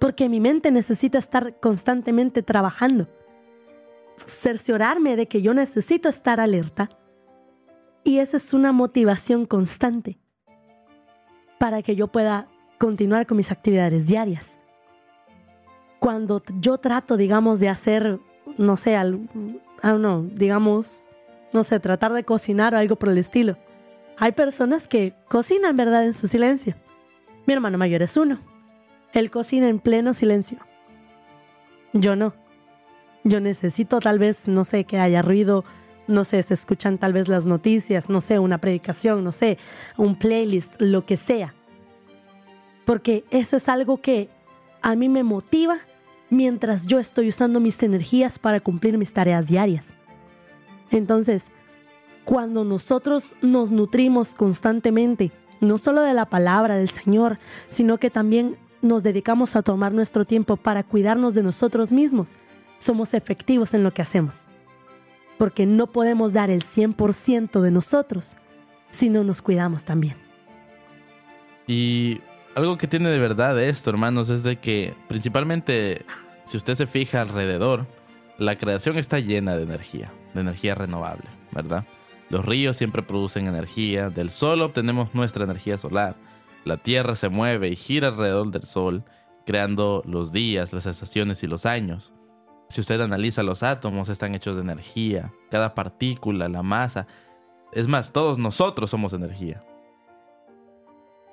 Porque 0.00 0.28
mi 0.28 0.40
mente 0.40 0.72
necesita 0.72 1.18
estar 1.18 1.60
constantemente 1.60 2.42
trabajando. 2.42 3.08
Cerciorarme 4.24 5.16
de 5.16 5.26
que 5.26 5.42
yo 5.42 5.54
necesito 5.54 6.08
estar 6.08 6.40
alerta 6.40 6.90
y 8.04 8.18
esa 8.18 8.36
es 8.36 8.52
una 8.52 8.72
motivación 8.72 9.46
constante 9.46 10.18
para 11.58 11.82
que 11.82 11.94
yo 11.94 12.08
pueda 12.08 12.48
continuar 12.78 13.26
con 13.26 13.36
mis 13.36 13.52
actividades 13.52 14.06
diarias. 14.06 14.58
Cuando 16.00 16.42
yo 16.58 16.78
trato, 16.78 17.16
digamos, 17.16 17.60
de 17.60 17.68
hacer, 17.68 18.18
no 18.58 18.76
sé, 18.76 18.98
no, 19.84 20.22
digamos, 20.22 21.06
no 21.52 21.62
sé, 21.62 21.78
tratar 21.78 22.12
de 22.12 22.24
cocinar 22.24 22.74
o 22.74 22.78
algo 22.78 22.96
por 22.96 23.08
el 23.08 23.18
estilo. 23.18 23.56
Hay 24.18 24.32
personas 24.32 24.88
que 24.88 25.14
cocinan, 25.28 25.76
¿verdad?, 25.76 26.04
en 26.04 26.14
su 26.14 26.26
silencio. 26.26 26.74
Mi 27.46 27.54
hermano 27.54 27.78
mayor 27.78 28.02
es 28.02 28.16
uno. 28.16 28.40
Él 29.12 29.30
cocina 29.30 29.68
en 29.68 29.78
pleno 29.78 30.12
silencio. 30.12 30.58
Yo 31.92 32.16
no. 32.16 32.34
Yo 33.24 33.40
necesito 33.40 34.00
tal 34.00 34.18
vez, 34.18 34.48
no 34.48 34.64
sé, 34.64 34.84
que 34.84 34.98
haya 34.98 35.22
ruido 35.22 35.64
no 36.06 36.24
sé, 36.24 36.42
se 36.42 36.54
escuchan 36.54 36.98
tal 36.98 37.12
vez 37.12 37.28
las 37.28 37.46
noticias, 37.46 38.08
no 38.08 38.20
sé, 38.20 38.38
una 38.38 38.58
predicación, 38.58 39.24
no 39.24 39.32
sé, 39.32 39.58
un 39.96 40.16
playlist, 40.16 40.74
lo 40.80 41.06
que 41.06 41.16
sea. 41.16 41.54
Porque 42.84 43.24
eso 43.30 43.56
es 43.56 43.68
algo 43.68 44.00
que 44.00 44.28
a 44.82 44.96
mí 44.96 45.08
me 45.08 45.22
motiva 45.22 45.78
mientras 46.30 46.86
yo 46.86 46.98
estoy 46.98 47.28
usando 47.28 47.60
mis 47.60 47.82
energías 47.82 48.38
para 48.38 48.60
cumplir 48.60 48.98
mis 48.98 49.12
tareas 49.12 49.46
diarias. 49.46 49.94
Entonces, 50.90 51.50
cuando 52.24 52.64
nosotros 52.64 53.34
nos 53.40 53.70
nutrimos 53.70 54.34
constantemente, 54.34 55.30
no 55.60 55.78
solo 55.78 56.02
de 56.02 56.14
la 56.14 56.26
palabra 56.26 56.76
del 56.76 56.88
Señor, 56.88 57.38
sino 57.68 57.98
que 57.98 58.10
también 58.10 58.56
nos 58.80 59.04
dedicamos 59.04 59.54
a 59.54 59.62
tomar 59.62 59.92
nuestro 59.92 60.24
tiempo 60.24 60.56
para 60.56 60.82
cuidarnos 60.82 61.34
de 61.34 61.44
nosotros 61.44 61.92
mismos, 61.92 62.32
somos 62.82 63.14
efectivos 63.14 63.74
en 63.74 63.82
lo 63.82 63.92
que 63.92 64.02
hacemos. 64.02 64.44
Porque 65.38 65.66
no 65.66 65.86
podemos 65.86 66.32
dar 66.32 66.50
el 66.50 66.62
100% 66.62 67.60
de 67.60 67.70
nosotros 67.70 68.36
si 68.90 69.08
no 69.08 69.24
nos 69.24 69.42
cuidamos 69.42 69.84
también. 69.84 70.16
Y 71.66 72.20
algo 72.54 72.76
que 72.76 72.86
tiene 72.86 73.08
de 73.08 73.18
verdad 73.18 73.60
esto, 73.60 73.90
hermanos, 73.90 74.28
es 74.28 74.42
de 74.42 74.56
que 74.56 74.94
principalmente, 75.08 76.04
si 76.44 76.56
usted 76.56 76.74
se 76.74 76.86
fija 76.86 77.22
alrededor, 77.22 77.86
la 78.38 78.56
creación 78.56 78.98
está 78.98 79.18
llena 79.20 79.56
de 79.56 79.62
energía, 79.62 80.12
de 80.34 80.40
energía 80.40 80.74
renovable, 80.74 81.24
¿verdad? 81.50 81.84
Los 82.28 82.44
ríos 82.44 82.76
siempre 82.76 83.02
producen 83.02 83.46
energía, 83.46 84.10
del 84.10 84.30
sol 84.30 84.62
obtenemos 84.62 85.14
nuestra 85.14 85.44
energía 85.44 85.78
solar, 85.78 86.16
la 86.64 86.76
Tierra 86.76 87.14
se 87.14 87.28
mueve 87.28 87.68
y 87.68 87.76
gira 87.76 88.08
alrededor 88.08 88.50
del 88.50 88.64
sol, 88.64 89.04
creando 89.44 90.02
los 90.06 90.32
días, 90.32 90.72
las 90.72 90.86
estaciones 90.86 91.42
y 91.42 91.46
los 91.46 91.66
años. 91.66 92.12
Si 92.72 92.80
usted 92.80 92.98
analiza 93.02 93.42
los 93.42 93.62
átomos, 93.62 94.08
están 94.08 94.34
hechos 94.34 94.56
de 94.56 94.62
energía, 94.62 95.30
cada 95.50 95.74
partícula, 95.74 96.48
la 96.48 96.62
masa, 96.62 97.06
es 97.70 97.86
más, 97.86 98.12
todos 98.12 98.38
nosotros 98.38 98.88
somos 98.88 99.12
energía. 99.12 99.62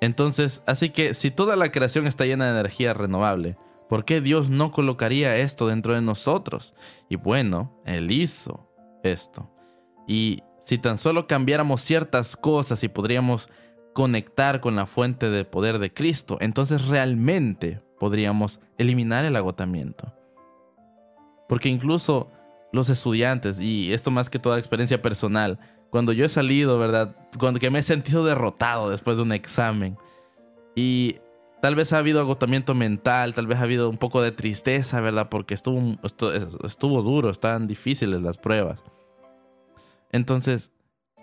Entonces, 0.02 0.62
así 0.66 0.90
que 0.90 1.14
si 1.14 1.30
toda 1.30 1.56
la 1.56 1.72
creación 1.72 2.06
está 2.06 2.26
llena 2.26 2.44
de 2.44 2.60
energía 2.60 2.92
renovable, 2.92 3.56
¿por 3.88 4.04
qué 4.04 4.20
Dios 4.20 4.50
no 4.50 4.70
colocaría 4.70 5.38
esto 5.38 5.66
dentro 5.66 5.94
de 5.94 6.02
nosotros? 6.02 6.74
Y 7.08 7.16
bueno, 7.16 7.72
Él 7.86 8.10
hizo 8.10 8.70
esto. 9.02 9.50
Y 10.06 10.42
si 10.60 10.76
tan 10.76 10.98
solo 10.98 11.26
cambiáramos 11.26 11.80
ciertas 11.80 12.36
cosas 12.36 12.84
y 12.84 12.88
podríamos 12.88 13.48
conectar 13.94 14.60
con 14.60 14.76
la 14.76 14.84
fuente 14.84 15.30
de 15.30 15.46
poder 15.46 15.78
de 15.78 15.90
Cristo, 15.90 16.36
entonces 16.42 16.86
realmente 16.86 17.80
podríamos 17.98 18.60
eliminar 18.76 19.24
el 19.24 19.36
agotamiento. 19.36 20.19
Porque 21.50 21.68
incluso 21.68 22.28
los 22.70 22.90
estudiantes, 22.90 23.58
y 23.58 23.92
esto 23.92 24.12
más 24.12 24.30
que 24.30 24.38
toda 24.38 24.56
experiencia 24.56 25.02
personal, 25.02 25.58
cuando 25.90 26.12
yo 26.12 26.24
he 26.24 26.28
salido, 26.28 26.78
¿verdad? 26.78 27.16
Cuando 27.40 27.58
que 27.58 27.70
me 27.70 27.80
he 27.80 27.82
sentido 27.82 28.24
derrotado 28.24 28.88
después 28.88 29.16
de 29.16 29.24
un 29.24 29.32
examen 29.32 29.98
y 30.76 31.16
tal 31.60 31.74
vez 31.74 31.92
ha 31.92 31.98
habido 31.98 32.20
agotamiento 32.20 32.76
mental, 32.76 33.34
tal 33.34 33.48
vez 33.48 33.58
ha 33.58 33.62
habido 33.62 33.90
un 33.90 33.96
poco 33.96 34.22
de 34.22 34.30
tristeza, 34.30 35.00
¿verdad? 35.00 35.28
Porque 35.28 35.54
estuvo, 35.54 35.98
estuvo 36.64 37.02
duro, 37.02 37.30
estaban 37.30 37.66
difíciles 37.66 38.22
las 38.22 38.38
pruebas. 38.38 38.84
Entonces, 40.12 40.70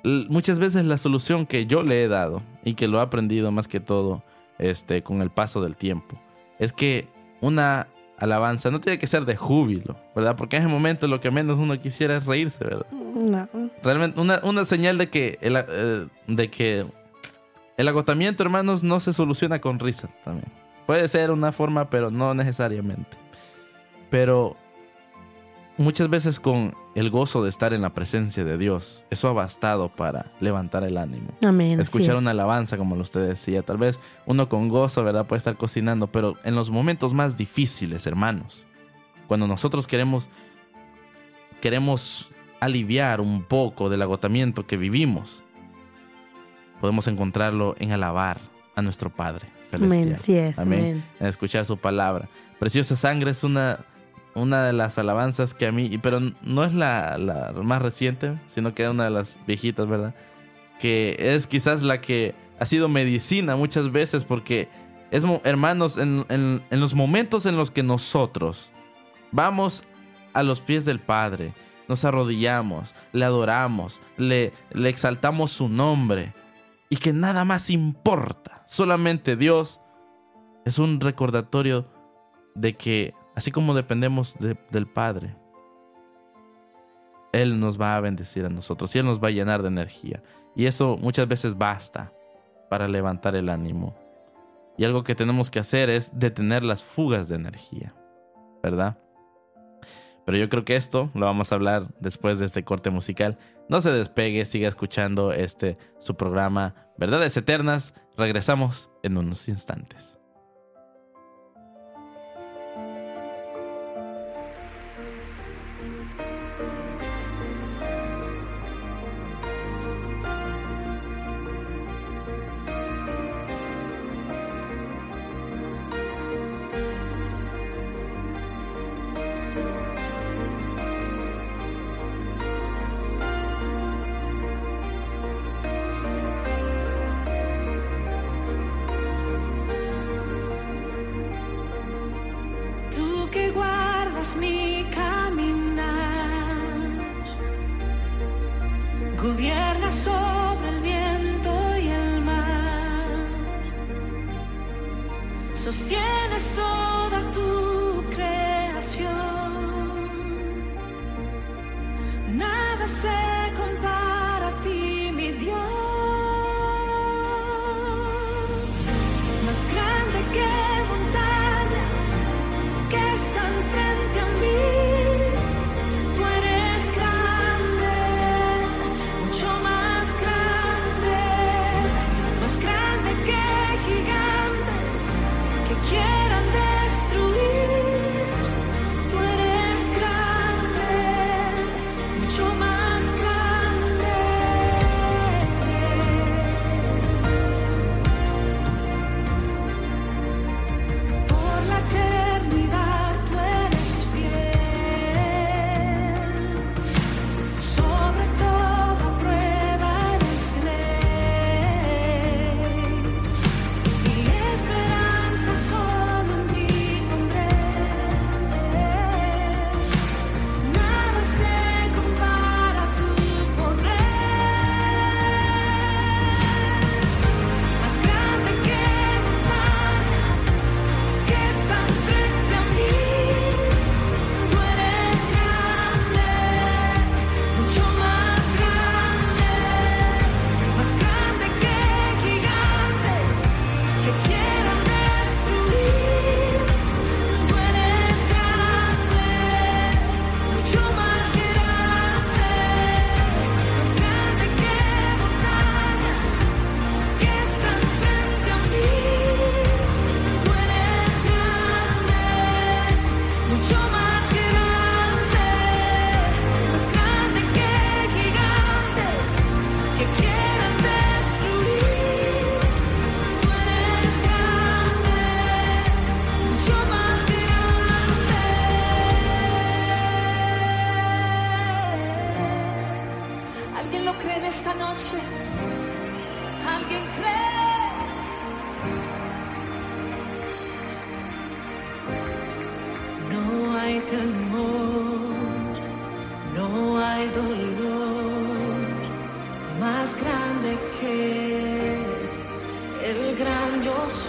muchas 0.03 0.59
veces 0.59 0.83
la 0.83 0.97
solución 0.97 1.45
que 1.45 1.67
yo 1.67 1.83
le 1.83 2.03
he 2.03 2.09
dado 2.09 2.43
y 2.65 2.73
que 2.73 2.89
lo 2.89 2.97
he 2.97 3.01
aprendido 3.01 3.53
más 3.53 3.69
que 3.69 3.79
todo 3.79 4.25
este, 4.59 5.03
con 5.03 5.21
el 5.21 5.29
paso 5.29 5.61
del 5.61 5.77
tiempo 5.77 6.19
es 6.59 6.73
que 6.73 7.07
una 7.39 7.87
alabanza 8.17 8.71
no 8.71 8.81
tiene 8.81 8.97
que 8.97 9.07
ser 9.07 9.25
de 9.25 9.35
júbilo, 9.35 9.95
¿verdad? 10.15 10.35
Porque 10.35 10.57
en 10.57 10.63
ese 10.63 10.71
momento 10.71 11.07
lo 11.07 11.21
que 11.21 11.31
menos 11.31 11.57
uno 11.57 11.79
quisiera 11.79 12.17
es 12.17 12.25
reírse, 12.25 12.63
¿verdad? 12.63 12.87
No. 12.91 13.47
Realmente 13.83 14.19
una, 14.19 14.65
señal 14.65 14.97
de 14.97 15.09
que, 15.09 15.37
el, 15.41 15.55
eh, 15.55 16.07
de 16.27 16.49
que 16.49 16.85
el 17.77 17.87
agotamiento, 17.87 18.43
hermanos, 18.43 18.83
no 18.83 18.99
se 18.99 19.13
soluciona 19.13 19.61
con 19.61 19.79
risa 19.79 20.09
también. 20.23 20.51
Puede 20.85 21.07
ser 21.09 21.31
una 21.31 21.51
forma, 21.51 21.89
pero 21.89 22.09
no 22.09 22.33
necesariamente. 22.33 23.17
Pero 24.09 24.55
muchas 25.77 26.09
veces 26.09 26.39
con 26.39 26.75
el 26.95 27.09
gozo 27.09 27.43
de 27.43 27.49
estar 27.49 27.73
en 27.73 27.81
la 27.81 27.93
presencia 27.93 28.43
de 28.43 28.57
Dios, 28.57 29.05
eso 29.09 29.27
ha 29.27 29.33
bastado 29.33 29.89
para 29.89 30.31
levantar 30.39 30.83
el 30.83 30.97
ánimo. 30.97 31.29
Amén. 31.43 31.79
Escuchar 31.79 32.15
una 32.15 32.31
alabanza, 32.31 32.77
como 32.77 32.95
usted 32.95 33.27
decía. 33.27 33.61
Tal 33.61 33.77
vez 33.77 33.99
uno 34.25 34.49
con 34.49 34.69
gozo, 34.69 35.03
¿verdad? 35.03 35.27
Puede 35.27 35.37
estar 35.37 35.55
cocinando, 35.55 36.07
pero 36.07 36.35
en 36.43 36.55
los 36.55 36.71
momentos 36.71 37.13
más 37.13 37.37
difíciles, 37.37 38.07
hermanos, 38.07 38.65
cuando 39.27 39.47
nosotros 39.47 39.87
queremos, 39.87 40.29
queremos 41.61 42.29
aliviar 42.59 43.21
un 43.21 43.43
poco 43.43 43.89
del 43.89 44.01
agotamiento 44.01 44.65
que 44.65 44.77
vivimos, 44.77 45.43
podemos 46.81 47.07
encontrarlo 47.07 47.75
en 47.79 47.91
alabar 47.91 48.39
a 48.75 48.81
nuestro 48.81 49.09
Padre. 49.09 49.47
Celestial. 49.61 50.01
Amén. 50.01 50.19
Sí 50.19 50.37
es. 50.37 50.59
Amén. 50.59 51.03
En 51.19 51.27
escuchar 51.27 51.65
su 51.65 51.77
palabra. 51.77 52.29
Preciosa 52.59 52.95
sangre 52.95 53.31
es 53.31 53.43
una 53.43 53.85
una 54.37 54.65
de 54.65 54.73
las 54.73 54.97
alabanzas 54.97 55.53
que 55.53 55.67
a 55.67 55.71
mí, 55.71 55.97
pero 55.97 56.19
no 56.41 56.63
es 56.63 56.73
la, 56.73 57.53
más 57.63 57.81
reciente, 57.81 58.35
sino 58.47 58.73
que 58.73 58.83
es 58.83 58.89
una 58.89 59.05
de 59.05 59.09
las 59.09 59.39
viejitas, 59.45 59.87
¿verdad? 59.87 60.15
Que 60.79 61.15
es 61.19 61.47
quizás 61.47 61.81
la 61.81 62.01
que 62.01 62.35
ha 62.59 62.65
sido 62.65 62.89
medicina 62.89 63.55
muchas 63.55 63.91
veces 63.91 64.25
porque 64.25 64.69
es, 65.11 65.23
hermanos, 65.43 65.97
en, 65.97 66.25
en 66.29 66.79
los 66.79 66.93
momentos 66.93 67.45
en 67.45 67.57
los 67.57 67.71
que 67.71 67.83
nosotros 67.83 68.71
vamos 69.31 69.83
a 70.33 70.43
los 70.43 70.61
pies 70.61 70.85
del 70.85 70.99
Padre, 70.99 71.53
nos 71.87 72.05
arrodillamos, 72.05 72.93
le 73.13 73.25
adoramos, 73.25 74.01
le, 74.17 74.53
le 74.71 74.89
exaltamos 74.89 75.51
su 75.51 75.69
nombre 75.69 76.33
y 76.89 76.97
que 76.97 77.13
nada 77.13 77.45
más 77.45 77.69
importa, 77.69 78.63
solamente 78.67 79.35
Dios, 79.35 79.81
es 80.65 80.79
un 80.79 80.99
recordatorio 80.99 81.87
de 82.55 82.75
que 82.75 83.13
Así 83.37 83.51
como 83.51 83.75
dependemos 83.75 84.35
del 84.71 84.87
Padre, 84.87 85.35
Él 87.31 87.59
nos 87.59 87.79
va 87.79 87.95
a 87.95 88.01
bendecir 88.01 88.43
a 88.47 88.49
nosotros 88.49 88.95
y 88.95 88.97
Él 88.97 89.05
nos 89.05 89.23
va 89.23 89.27
a 89.27 89.31
llenar 89.31 89.61
de 89.61 89.67
energía. 89.67 90.23
Y 90.55 90.65
eso 90.65 90.97
muchas 90.97 91.27
veces 91.27 91.55
basta 91.55 92.11
para 92.67 92.87
levantar 92.87 93.35
el 93.35 93.49
ánimo. 93.49 93.95
Y 94.75 94.85
algo 94.85 95.03
que 95.03 95.13
tenemos 95.13 95.51
que 95.51 95.59
hacer 95.59 95.91
es 95.91 96.09
detener 96.17 96.63
las 96.63 96.81
fugas 96.81 97.27
de 97.27 97.35
energía, 97.35 97.93
¿verdad? 98.63 98.97
Pero 100.25 100.39
yo 100.39 100.49
creo 100.49 100.65
que 100.65 100.75
esto 100.75 101.11
lo 101.13 101.27
vamos 101.27 101.51
a 101.51 101.55
hablar 101.55 101.89
después 101.99 102.39
de 102.39 102.47
este 102.47 102.63
corte 102.63 102.89
musical. 102.89 103.37
No 103.69 103.81
se 103.81 103.91
despegue, 103.91 104.45
siga 104.45 104.67
escuchando 104.67 105.31
este 105.31 105.77
su 105.99 106.17
programa 106.17 106.73
Verdades 106.97 107.37
Eternas. 107.37 107.93
Regresamos 108.17 108.89
en 109.03 109.15
unos 109.15 109.47
instantes. 109.47 110.16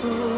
Gran 0.00 0.37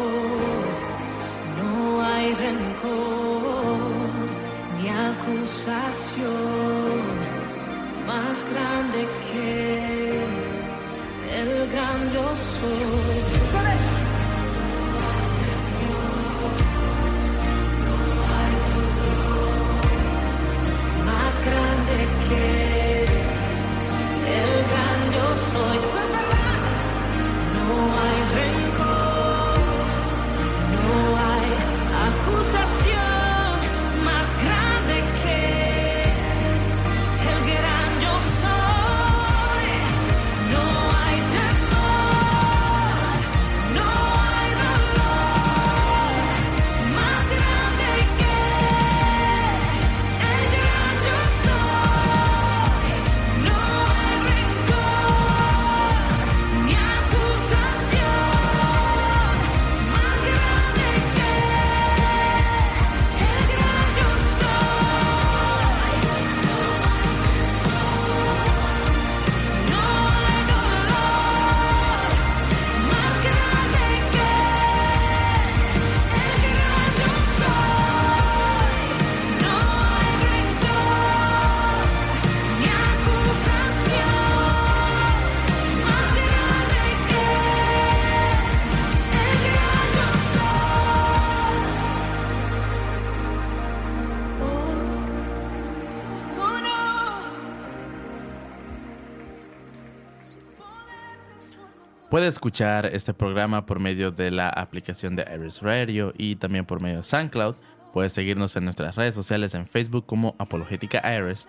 Puede 102.11 102.27
escuchar 102.27 102.87
este 102.87 103.13
programa 103.13 103.65
por 103.65 103.79
medio 103.79 104.11
de 104.11 104.31
la 104.31 104.49
aplicación 104.49 105.15
de 105.15 105.25
Iris 105.33 105.61
Radio 105.61 106.13
y 106.17 106.35
también 106.35 106.65
por 106.65 106.81
medio 106.81 106.97
de 106.97 107.03
SoundCloud. 107.03 107.55
Puedes 107.93 108.11
seguirnos 108.11 108.53
en 108.57 108.65
nuestras 108.65 108.97
redes 108.97 109.15
sociales 109.15 109.53
en 109.53 109.65
Facebook 109.65 110.07
como 110.07 110.35
Apologética 110.37 111.01
Iris. 111.17 111.47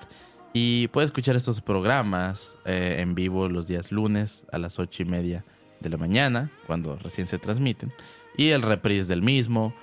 Y 0.53 0.87
puede 0.87 1.07
escuchar 1.07 1.35
estos 1.35 1.61
programas 1.61 2.57
eh, 2.65 2.99
en 3.01 3.17
vivo 3.17 3.49
los 3.49 3.67
días 3.67 3.91
lunes 3.91 4.45
a 4.53 4.59
las 4.59 4.79
8 4.79 5.03
y 5.03 5.07
media 5.07 5.45
de 5.81 5.91
la 5.91 5.97
mañana, 5.97 6.53
cuando 6.69 6.95
recién 6.95 7.27
se 7.27 7.41
transmiten. 7.41 7.93
Y 8.37 8.51
el 8.51 8.63
reprise 8.63 9.09
del 9.09 9.23
mismo 9.23 9.75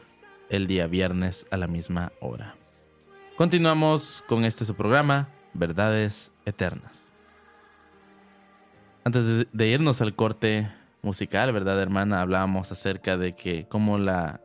el 0.48 0.66
día 0.66 0.88
viernes 0.88 1.46
a 1.52 1.58
la 1.58 1.68
misma 1.68 2.14
hora. 2.22 2.56
Continuamos 3.36 4.24
con 4.30 4.46
este 4.46 4.64
su 4.64 4.76
programa, 4.76 5.28
Verdades 5.54 6.32
Eternas. 6.46 7.09
Antes 9.10 9.48
de, 9.52 9.68
irnos 9.68 10.02
al 10.04 10.14
corte 10.14 10.70
musical, 11.02 11.52
¿verdad, 11.52 11.82
hermana? 11.82 12.22
Hablábamos 12.22 12.72
acerca 12.72 13.18
de 13.18 13.34
que 13.34 13.66
cómo 13.68 13.98
la, 13.98 14.40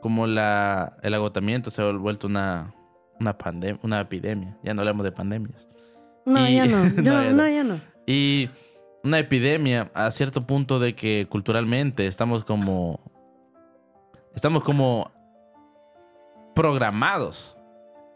cómo 0.00 0.26
la, 0.26 0.96
el 1.02 1.14
agotamiento 1.14 1.70
se 1.70 1.82
ha 1.82 1.92
vuelto 1.92 2.26
una, 2.26 2.74
una, 3.20 3.38
pandem- 3.38 3.78
una 3.84 4.00
epidemia. 4.00 4.58
Ya 4.64 4.74
no 4.74 4.80
hablamos 4.80 5.04
de 5.04 5.12
pandemias. 5.12 5.68
No, 6.26 6.48
Y- 6.48 6.56
ya 6.56 6.66
no. 6.66 6.82
No, 6.96 7.22
ya 7.22 7.30
no, 7.30 7.32
no. 7.44 7.48
ya 7.48 7.62
no. 7.62 7.80
Y 8.04 8.50
una 9.04 9.20
epidemia 9.20 9.88
a 9.94 10.10
cierto 10.10 10.48
punto 10.48 10.80
de 10.80 10.96
que 10.96 11.28
culturalmente 11.30 12.08
estamos 12.08 12.44
como, 12.44 12.98
estamos 14.34 14.64
como 14.64 15.12
programados, 16.56 17.56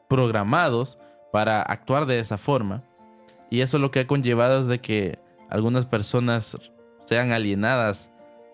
programados 0.09 0.99
para 1.31 1.63
actuar 1.63 2.07
de 2.07 2.19
esa 2.19 2.39
forma. 2.39 2.83
Y 3.51 3.61
eso 3.61 3.79
lo 3.79 3.93
que 3.93 4.01
ha 4.01 4.07
conllevado 4.09 4.59
es 4.63 4.67
de 4.67 4.81
que 4.81 5.25
algunas 5.51 5.87
personas 5.87 6.57
sean 7.07 7.33
alienadas 7.33 8.11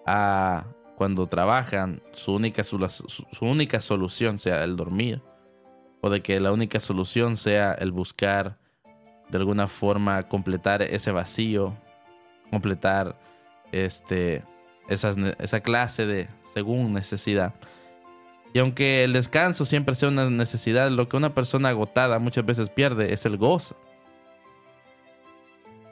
a 0.06 0.66
cuando 0.96 1.26
trabajan, 1.26 2.02
su 2.12 2.34
única, 2.34 2.64
su, 2.64 2.78
su 2.88 3.44
única 3.44 3.80
solución 3.80 4.38
sea 4.38 4.62
el 4.64 4.76
dormir. 4.76 5.22
O 6.00 6.10
de 6.10 6.20
que 6.20 6.40
la 6.40 6.52
única 6.52 6.80
solución 6.80 7.36
sea 7.36 7.72
el 7.74 7.92
buscar 7.92 8.58
de 9.30 9.38
alguna 9.38 9.68
forma 9.68 10.28
completar 10.28 10.82
ese 10.82 11.12
vacío, 11.12 11.74
completar 12.50 13.16
este, 13.70 14.44
esas 14.88 15.16
esa 15.38 15.60
clase 15.60 16.06
de 16.06 16.28
según 16.42 16.92
necesidad. 16.92 17.54
Y 18.52 18.58
aunque 18.58 19.04
el 19.04 19.14
descanso 19.14 19.64
siempre 19.64 19.94
sea 19.94 20.10
una 20.10 20.28
necesidad, 20.28 20.90
lo 20.90 21.08
que 21.08 21.16
una 21.16 21.34
persona 21.34 21.70
agotada 21.70 22.18
muchas 22.18 22.44
veces 22.44 22.68
pierde 22.68 23.14
es 23.14 23.24
el 23.24 23.38
gozo. 23.38 23.76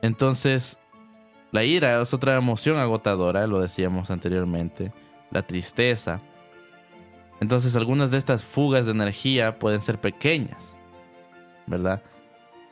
Entonces, 0.02 0.78
la 1.52 1.64
ira 1.64 2.00
es 2.00 2.14
otra 2.14 2.36
emoción 2.36 2.78
agotadora, 2.78 3.46
lo 3.46 3.60
decíamos 3.60 4.10
anteriormente, 4.10 4.92
la 5.30 5.42
tristeza. 5.42 6.20
Entonces, 7.40 7.74
algunas 7.76 8.10
de 8.10 8.18
estas 8.18 8.44
fugas 8.44 8.84
de 8.86 8.92
energía 8.92 9.58
pueden 9.58 9.80
ser 9.80 10.00
pequeñas, 10.00 10.76
¿verdad? 11.66 12.02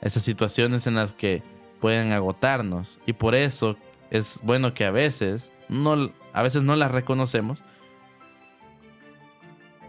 Esas 0.01 0.23
situaciones 0.23 0.87
en 0.87 0.95
las 0.95 1.13
que 1.13 1.43
pueden 1.81 2.13
agotarnos 2.13 3.01
y 3.07 3.13
por 3.13 3.35
eso 3.35 3.77
es 4.11 4.41
bueno 4.43 4.75
que 4.75 4.85
a 4.85 4.91
veces 4.91 5.51
no 5.69 6.11
a 6.33 6.43
veces 6.43 6.63
no 6.63 6.77
las 6.77 6.91
reconocemos 6.91 7.63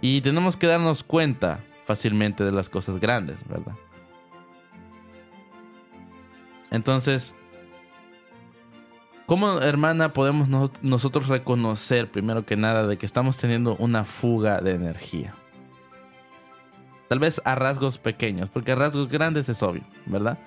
y 0.02 0.22
tenemos 0.22 0.56
que 0.56 0.68
darnos 0.68 1.04
cuenta 1.04 1.60
fácilmente 1.86 2.44
de 2.44 2.52
las 2.52 2.70
cosas 2.70 3.00
grandes, 3.00 3.40
¿verdad? 3.48 3.74
Entonces, 6.72 7.36
¿cómo, 9.30 9.60
hermana, 9.62 10.12
podemos 10.12 10.50
nos- 10.50 10.72
nosotros 10.82 11.28
reconocer, 11.28 12.10
primero 12.10 12.48
que 12.48 12.56
nada, 12.56 12.88
de 12.88 12.98
que 12.98 13.06
estamos 13.06 13.38
teniendo 13.38 13.76
una 13.76 14.04
fuga 14.04 14.60
de 14.60 14.72
energía? 14.72 15.36
Tal 17.08 17.20
vez 17.20 17.40
a 17.46 17.54
rasgos 17.54 18.00
pequeños, 18.00 18.50
porque 18.50 18.72
a 18.72 18.76
rasgos 18.76 19.08
grandes 19.08 19.48
es 19.48 19.62
obvio, 19.62 19.84
¿verdad? 20.08 20.40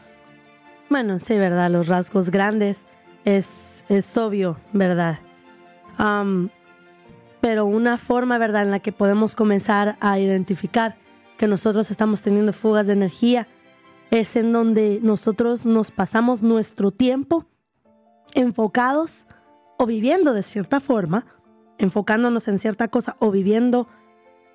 Bueno, 0.91 1.21
sí, 1.21 1.39
¿verdad? 1.39 1.71
Los 1.71 1.87
rasgos 1.87 2.31
grandes 2.31 2.83
es, 3.25 3.85
es 3.89 4.17
obvio, 4.17 4.59
¿verdad? 4.73 5.21
Pero 7.41 7.67
una 7.67 7.99
forma, 7.99 8.37
¿verdad?, 8.39 8.63
en 8.63 8.73
la 8.73 8.81
que 8.81 8.91
podemos 8.91 9.37
comenzar 9.37 9.97
a 10.01 10.19
identificar 10.19 10.97
que 11.39 11.47
nosotros 11.47 11.93
estamos 11.93 12.23
teniendo 12.23 12.53
fugas 12.53 12.89
de 12.89 12.95
energía 12.95 13.47
es 14.11 14.35
en 14.35 14.53
donde 14.53 14.99
nosotros 15.03 15.67
nos 15.67 15.93
pasamos 15.93 16.43
nuestro 16.43 16.91
tiempo 16.91 17.47
enfocados 18.35 19.27
o 19.79 19.87
viviendo 19.87 20.33
de 20.33 20.43
cierta 20.43 20.81
forma, 20.81 21.27
enfocándonos 21.79 22.49
en 22.49 22.59
cierta 22.59 22.89
cosa 22.89 23.17
o 23.19 23.31
viviendo 23.31 23.89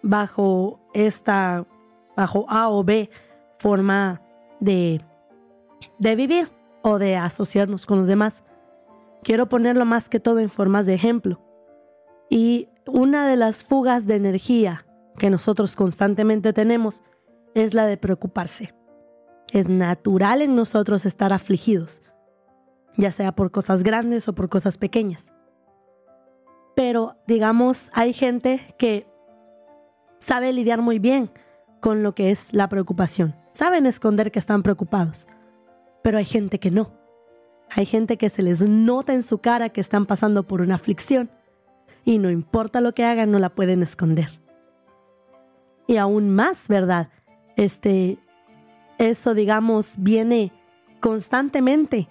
bajo 0.02 0.80
esta, 0.94 1.66
bajo 2.16 2.46
A 2.50 2.70
o 2.70 2.84
B 2.84 3.10
forma 3.60 4.22
de, 4.60 5.02
de 6.00 6.16
vivir 6.16 6.52
o 6.82 7.00
de 7.00 7.16
asociarnos 7.16 7.86
con 7.86 7.98
los 7.98 8.08
demás. 8.08 8.44
Quiero 9.24 9.50
ponerlo 9.50 9.86
más 9.86 10.10
que 10.10 10.20
todo 10.20 10.40
en 10.40 10.50
formas 10.50 10.86
de 10.86 10.94
ejemplo. 10.94 11.42
Y 12.30 12.70
una 12.86 13.28
de 13.28 13.36
las 13.36 13.63
fugas 13.63 14.08
de 14.08 14.16
energía 14.16 14.86
que 15.18 15.30
nosotros 15.30 15.76
constantemente 15.76 16.54
tenemos 16.54 17.04
es 17.56 17.74
la 17.74 17.86
de 17.86 17.98
preocuparse. 17.98 18.74
Es 19.52 19.70
natural 19.70 20.42
en 20.42 20.56
nosotros 20.56 21.06
estar 21.06 21.34
afligidos, 21.34 22.04
ya 22.97 23.12
sea 23.12 23.31
por 23.31 23.51
cosas 23.51 23.83
grandes 23.83 24.27
o 24.27 24.33
por 24.33 24.49
cosas 24.49 24.77
pequeñas. 24.77 25.31
Pero, 26.75 27.15
digamos, 27.27 27.89
hay 27.93 28.13
gente 28.13 28.75
que 28.77 29.07
sabe 30.19 30.51
lidiar 30.53 30.81
muy 30.81 30.99
bien 30.99 31.29
con 31.79 32.03
lo 32.03 32.13
que 32.13 32.31
es 32.31 32.53
la 32.53 32.69
preocupación. 32.69 33.36
Saben 33.51 33.86
esconder 33.86 34.31
que 34.31 34.39
están 34.39 34.63
preocupados. 34.63 35.27
Pero 36.03 36.17
hay 36.17 36.25
gente 36.25 36.60
que 36.60 36.71
no. 36.71 36.91
Hay 37.69 37.86
gente 37.86 38.17
que 38.17 38.29
se 38.29 38.43
les 38.43 38.62
nota 38.62 39.13
en 39.13 39.23
su 39.23 39.39
cara 39.39 39.69
que 39.69 39.81
están 39.81 40.05
pasando 40.05 40.43
por 40.43 40.62
una 40.62 40.75
aflicción. 40.75 41.29
y 42.05 42.19
no 42.19 42.29
importa 42.29 42.79
lo 42.79 42.93
que 42.93 43.03
hagan, 43.03 43.31
no 43.31 43.39
la 43.39 43.49
pueden 43.49 43.83
esconder. 43.83 44.29
Y 45.88 45.97
aún 45.97 46.29
más, 46.29 46.69
¿verdad? 46.69 47.10
Este, 47.57 48.17
eso, 48.97 49.33
digamos, 49.33 49.95
viene 49.97 50.53
constantemente 51.01 52.07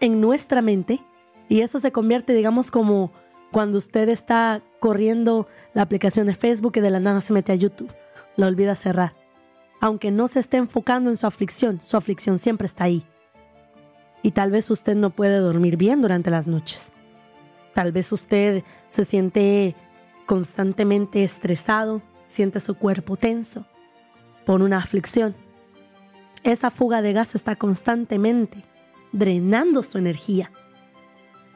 en 0.00 0.20
nuestra 0.20 0.62
mente 0.62 1.00
y 1.48 1.60
eso 1.60 1.78
se 1.78 1.92
convierte, 1.92 2.34
digamos, 2.34 2.70
como 2.70 3.12
cuando 3.52 3.78
usted 3.78 4.08
está 4.08 4.62
corriendo 4.80 5.46
la 5.74 5.82
aplicación 5.82 6.26
de 6.26 6.34
Facebook 6.34 6.72
y 6.76 6.80
de 6.80 6.90
la 6.90 7.00
nada 7.00 7.20
se 7.20 7.32
mete 7.32 7.52
a 7.52 7.56
YouTube, 7.56 7.92
la 8.36 8.46
olvida 8.46 8.74
cerrar. 8.74 9.14
Aunque 9.80 10.10
no 10.10 10.28
se 10.28 10.40
esté 10.40 10.56
enfocando 10.56 11.10
en 11.10 11.16
su 11.16 11.26
aflicción, 11.26 11.80
su 11.82 11.96
aflicción 11.96 12.38
siempre 12.38 12.66
está 12.66 12.84
ahí. 12.84 13.06
Y 14.22 14.30
tal 14.32 14.50
vez 14.50 14.70
usted 14.70 14.96
no 14.96 15.10
puede 15.10 15.38
dormir 15.38 15.76
bien 15.76 16.00
durante 16.00 16.30
las 16.30 16.46
noches. 16.46 16.92
Tal 17.74 17.92
vez 17.92 18.10
usted 18.10 18.64
se 18.88 19.04
siente 19.04 19.76
constantemente 20.26 21.22
estresado, 21.22 22.02
siente 22.26 22.60
su 22.60 22.74
cuerpo 22.76 23.16
tenso 23.16 23.66
por 24.46 24.62
una 24.62 24.78
aflicción. 24.78 25.36
Esa 26.42 26.70
fuga 26.70 27.02
de 27.02 27.12
gas 27.12 27.34
está 27.34 27.56
constantemente 27.56 28.64
drenando 29.14 29.82
su 29.82 29.96
energía 29.96 30.50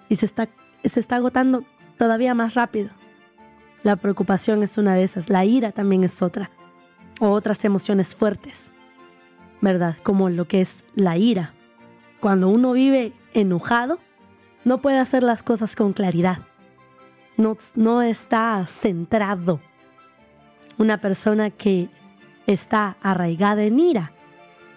y 0.08 0.14
se 0.14 0.24
está, 0.24 0.48
se 0.84 1.00
está 1.00 1.16
agotando 1.16 1.64
todavía 1.98 2.34
más 2.34 2.54
rápido. 2.54 2.90
La 3.82 3.96
preocupación 3.96 4.62
es 4.62 4.78
una 4.78 4.94
de 4.94 5.02
esas, 5.02 5.28
la 5.28 5.44
ira 5.44 5.72
también 5.72 6.04
es 6.04 6.22
otra, 6.22 6.50
o 7.20 7.30
otras 7.30 7.64
emociones 7.64 8.14
fuertes, 8.14 8.70
¿verdad? 9.60 9.96
Como 10.02 10.30
lo 10.30 10.46
que 10.46 10.60
es 10.60 10.84
la 10.94 11.18
ira. 11.18 11.52
Cuando 12.20 12.48
uno 12.48 12.72
vive 12.72 13.12
enojado, 13.34 13.98
no 14.64 14.78
puede 14.78 14.98
hacer 14.98 15.22
las 15.22 15.42
cosas 15.42 15.76
con 15.76 15.92
claridad. 15.92 16.38
No, 17.36 17.56
no 17.74 18.02
está 18.02 18.64
centrado. 18.66 19.60
Una 20.76 21.00
persona 21.00 21.50
que 21.50 21.88
está 22.46 22.96
arraigada 23.02 23.64
en 23.64 23.80
ira 23.80 24.12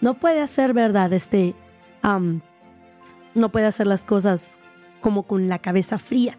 no 0.02 0.15
puede 0.15 0.41
hacer 0.41 0.74
verdad, 0.74 1.13
este, 1.13 1.54
no 3.36 3.52
puede 3.52 3.65
hacer 3.67 3.88
las 3.88 4.06
cosas 4.06 4.60
como 5.02 5.24
con 5.24 5.50
la 5.50 5.60
cabeza 5.60 5.98
fría. 6.00 6.38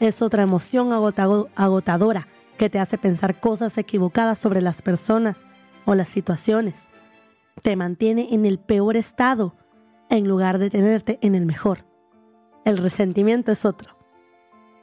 Es 0.00 0.22
otra 0.22 0.42
emoción 0.42 0.92
agotado- 0.92 1.48
agotadora 1.54 2.26
que 2.58 2.68
te 2.68 2.78
hace 2.78 2.98
pensar 2.98 3.40
cosas 3.40 3.78
equivocadas 3.78 4.38
sobre 4.38 4.60
las 4.60 4.82
personas 4.82 5.44
o 5.84 5.94
las 5.94 6.08
situaciones. 6.08 6.88
Te 7.62 7.76
mantiene 7.76 8.34
en 8.34 8.46
el 8.46 8.58
peor 8.58 8.96
estado 8.96 9.56
en 10.10 10.28
lugar 10.28 10.58
de 10.58 10.70
tenerte 10.70 11.18
en 11.22 11.34
el 11.34 11.46
mejor. 11.46 11.86
El 12.64 12.78
resentimiento 12.78 13.52
es 13.52 13.64
otro. 13.64 13.96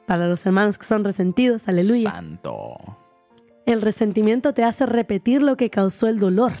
Para 0.06 0.26
los 0.26 0.44
hermanos 0.44 0.76
que 0.78 0.84
son 0.86 1.04
resentidos, 1.04 1.68
aleluya. 1.68 2.10
Santo. 2.10 2.76
El 3.66 3.80
resentimiento 3.82 4.52
te 4.54 4.64
hace 4.64 4.86
repetir 4.86 5.42
lo 5.42 5.56
que 5.56 5.70
causó 5.70 6.08
el 6.08 6.18
dolor. 6.18 6.52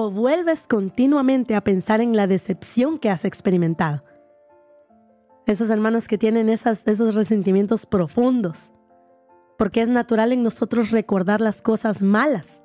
O 0.00 0.12
vuelves 0.12 0.68
continuamente 0.68 1.56
a 1.56 1.60
pensar 1.60 2.00
en 2.00 2.14
la 2.14 2.28
decepción 2.28 2.98
que 2.98 3.10
has 3.10 3.24
experimentado. 3.24 4.04
Esos 5.44 5.70
hermanos 5.70 6.06
que 6.06 6.16
tienen 6.16 6.48
esos 6.48 7.16
resentimientos 7.16 7.84
profundos. 7.84 8.70
Porque 9.58 9.82
es 9.82 9.88
natural 9.88 10.30
en 10.30 10.44
nosotros 10.44 10.92
recordar 10.92 11.40
las 11.40 11.62
cosas 11.62 12.00
malas. 12.00 12.62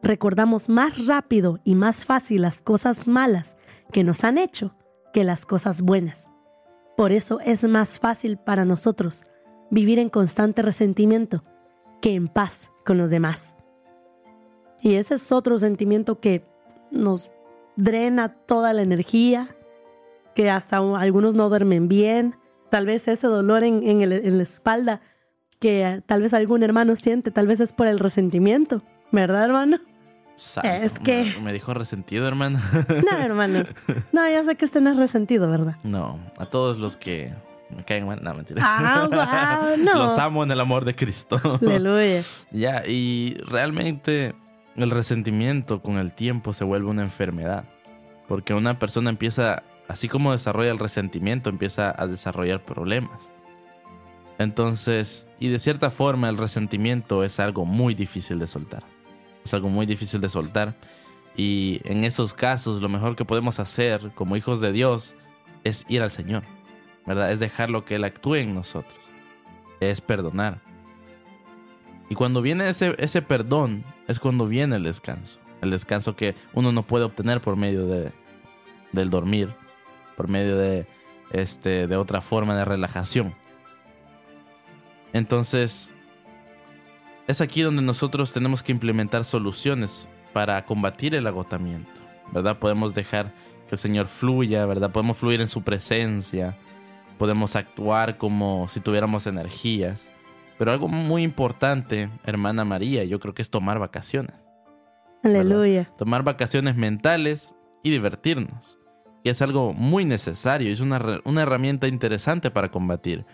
Recordamos 0.00 0.68
más 0.68 1.04
rápido 1.08 1.58
y 1.64 1.74
más 1.74 2.04
fácil 2.04 2.42
las 2.42 2.62
cosas 2.62 3.08
malas 3.08 3.56
que 3.90 4.04
nos 4.04 4.22
han 4.22 4.38
hecho 4.38 4.76
que 5.12 5.24
las 5.24 5.46
cosas 5.46 5.82
buenas. 5.82 6.30
Por 6.96 7.10
eso 7.10 7.40
es 7.40 7.66
más 7.66 7.98
fácil 7.98 8.36
para 8.36 8.64
nosotros 8.64 9.24
vivir 9.72 9.98
en 9.98 10.08
constante 10.08 10.62
resentimiento 10.62 11.42
que 12.00 12.14
en 12.14 12.28
paz 12.28 12.70
con 12.86 12.96
los 12.96 13.10
demás. 13.10 13.56
Y 14.84 14.94
ese 14.96 15.14
es 15.14 15.32
otro 15.32 15.58
sentimiento 15.58 16.20
que 16.20 16.44
nos 16.92 17.30
drena 17.76 18.28
toda 18.28 18.72
la 18.74 18.82
energía, 18.82 19.48
que 20.34 20.50
hasta 20.50 20.76
algunos 20.76 21.34
no 21.34 21.48
duermen 21.48 21.88
bien, 21.88 22.36
tal 22.70 22.86
vez 22.86 23.08
ese 23.08 23.26
dolor 23.26 23.64
en, 23.64 23.82
en 23.82 24.00
el- 24.02 24.12
en 24.12 24.36
la 24.36 24.42
espalda 24.44 25.00
que 25.58 26.02
tal 26.06 26.20
vez 26.20 26.34
algún 26.34 26.62
hermano 26.62 26.96
siente, 26.96 27.30
tal 27.30 27.46
vez 27.46 27.60
es 27.60 27.72
por 27.72 27.86
el 27.86 27.98
resentimiento, 27.98 28.82
¿verdad 29.10 29.44
hermano? 29.46 29.78
Santo. 30.34 30.68
Es 30.68 30.98
que- 30.98 31.32
Me, 31.38 31.44
me 31.46 31.52
dijo 31.54 31.72
resentido, 31.72 32.28
hermano. 32.28 32.60
No, 33.10 33.18
hermano. 33.18 33.64
No, 34.12 34.28
ya 34.28 34.44
sé 34.44 34.56
que 34.56 34.66
usted 34.66 34.82
no 34.82 34.90
es 34.90 34.98
resentido, 34.98 35.48
¿verdad? 35.50 35.76
no, 35.84 36.18
a 36.36 36.44
todos 36.46 36.76
los 36.76 36.96
que 36.98 37.32
me 37.74 37.84
caen 37.84 38.06
mal. 38.06 38.22
No, 38.22 38.34
mentira. 38.34 38.60
Ah, 38.62 39.08
wow, 39.10 39.76
no. 39.84 39.94
Los 39.94 40.18
amo 40.18 40.42
en 40.44 40.50
el 40.50 40.60
amor 40.60 40.84
de 40.84 40.94
Cristo. 40.94 41.40
Aleluya. 41.62 42.22
Ya, 42.50 42.82
y 42.86 43.34
realmente 43.46 44.34
el 44.76 44.90
resentimiento 44.90 45.82
con 45.82 45.98
el 45.98 46.12
tiempo 46.12 46.52
se 46.52 46.64
vuelve 46.64 46.88
una 46.88 47.02
enfermedad. 47.02 47.64
Porque 48.28 48.54
una 48.54 48.78
persona 48.78 49.10
empieza, 49.10 49.62
así 49.88 50.08
como 50.08 50.32
desarrolla 50.32 50.70
el 50.70 50.78
resentimiento, 50.78 51.50
empieza 51.50 51.94
a 51.96 52.06
desarrollar 52.06 52.64
problemas. 52.64 53.34
Entonces, 54.38 55.28
y 55.38 55.48
de 55.48 55.58
cierta 55.58 55.90
forma 55.90 56.28
el 56.28 56.38
resentimiento 56.38 57.22
es 57.22 57.38
algo 57.38 57.64
muy 57.64 57.94
difícil 57.94 58.38
de 58.38 58.46
soltar. 58.46 58.82
Es 59.44 59.54
algo 59.54 59.68
muy 59.68 59.86
difícil 59.86 60.20
de 60.20 60.28
soltar. 60.28 60.74
Y 61.36 61.80
en 61.84 62.04
esos 62.04 62.34
casos 62.34 62.80
lo 62.80 62.88
mejor 62.88 63.16
que 63.16 63.24
podemos 63.24 63.60
hacer 63.60 64.12
como 64.14 64.36
hijos 64.36 64.60
de 64.60 64.72
Dios 64.72 65.14
es 65.62 65.84
ir 65.88 66.02
al 66.02 66.10
Señor. 66.10 66.44
¿Verdad? 67.06 67.30
Es 67.32 67.38
dejarlo 67.38 67.84
que 67.84 67.96
Él 67.96 68.04
actúe 68.04 68.36
en 68.36 68.54
nosotros. 68.54 68.98
Es 69.80 70.00
perdonar. 70.00 70.60
Y 72.08 72.14
cuando 72.14 72.42
viene 72.42 72.68
ese, 72.68 72.94
ese 72.98 73.22
perdón, 73.22 73.84
es 74.08 74.18
cuando 74.18 74.46
viene 74.46 74.76
el 74.76 74.84
descanso. 74.84 75.38
El 75.62 75.70
descanso 75.70 76.16
que 76.16 76.34
uno 76.52 76.72
no 76.72 76.82
puede 76.82 77.04
obtener 77.04 77.40
por 77.40 77.56
medio 77.56 77.86
de, 77.86 78.12
del 78.92 79.10
dormir, 79.10 79.54
por 80.16 80.28
medio 80.28 80.56
de, 80.56 80.86
este, 81.30 81.86
de 81.86 81.96
otra 81.96 82.20
forma 82.20 82.56
de 82.56 82.64
relajación. 82.64 83.34
Entonces, 85.12 85.90
es 87.26 87.40
aquí 87.40 87.62
donde 87.62 87.82
nosotros 87.82 88.32
tenemos 88.32 88.62
que 88.62 88.72
implementar 88.72 89.24
soluciones 89.24 90.08
para 90.32 90.64
combatir 90.64 91.14
el 91.14 91.26
agotamiento, 91.26 92.00
¿verdad? 92.32 92.58
Podemos 92.58 92.94
dejar 92.94 93.32
que 93.68 93.76
el 93.76 93.78
Señor 93.78 94.08
fluya, 94.08 94.66
¿verdad? 94.66 94.90
Podemos 94.90 95.16
fluir 95.16 95.40
en 95.40 95.48
su 95.48 95.62
presencia, 95.62 96.56
podemos 97.18 97.56
actuar 97.56 98.18
como 98.18 98.68
si 98.68 98.80
tuviéramos 98.80 99.26
energías. 99.26 100.10
Pero 100.58 100.70
algo 100.70 100.88
muy 100.88 101.22
importante, 101.22 102.10
hermana 102.24 102.64
María, 102.64 103.04
yo 103.04 103.18
creo 103.20 103.34
que 103.34 103.42
es 103.42 103.50
tomar 103.50 103.78
vacaciones. 103.78 104.36
Aleluya. 105.22 105.90
Tomar 105.96 106.22
vacaciones 106.22 106.76
mentales 106.76 107.54
y 107.82 107.90
divertirnos. 107.90 108.78
Que 109.22 109.30
es 109.30 109.40
algo 109.42 109.72
muy 109.72 110.04
necesario, 110.04 110.70
es 110.70 110.80
una, 110.80 111.20
una 111.24 111.42
herramienta 111.42 111.88
interesante 111.88 112.50
para 112.50 112.70
combatir 112.70 113.24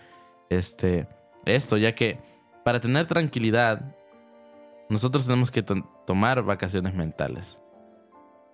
este, 0.49 1.07
esto, 1.45 1.77
ya 1.77 1.93
que 1.93 2.17
para 2.63 2.79
tener 2.79 3.07
tranquilidad, 3.07 3.93
nosotros 4.89 5.25
tenemos 5.25 5.51
que 5.51 5.63
to- 5.63 5.83
tomar 6.07 6.43
vacaciones 6.43 6.95
mentales. 6.95 7.61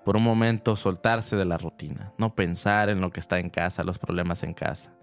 Por 0.04 0.18
un 0.18 0.24
momento 0.24 0.76
soltarse 0.76 1.36
de 1.36 1.46
la 1.46 1.58
rutina, 1.58 2.12
no 2.18 2.34
pensar 2.34 2.90
en 2.90 3.02
lo 3.02 3.12
que 3.12 3.20
está 3.20 3.38
en 3.40 3.50
casa, 3.50 3.84
los 3.84 4.00
problemas 4.00 4.42
en 4.42 4.54
casa. 4.54 4.94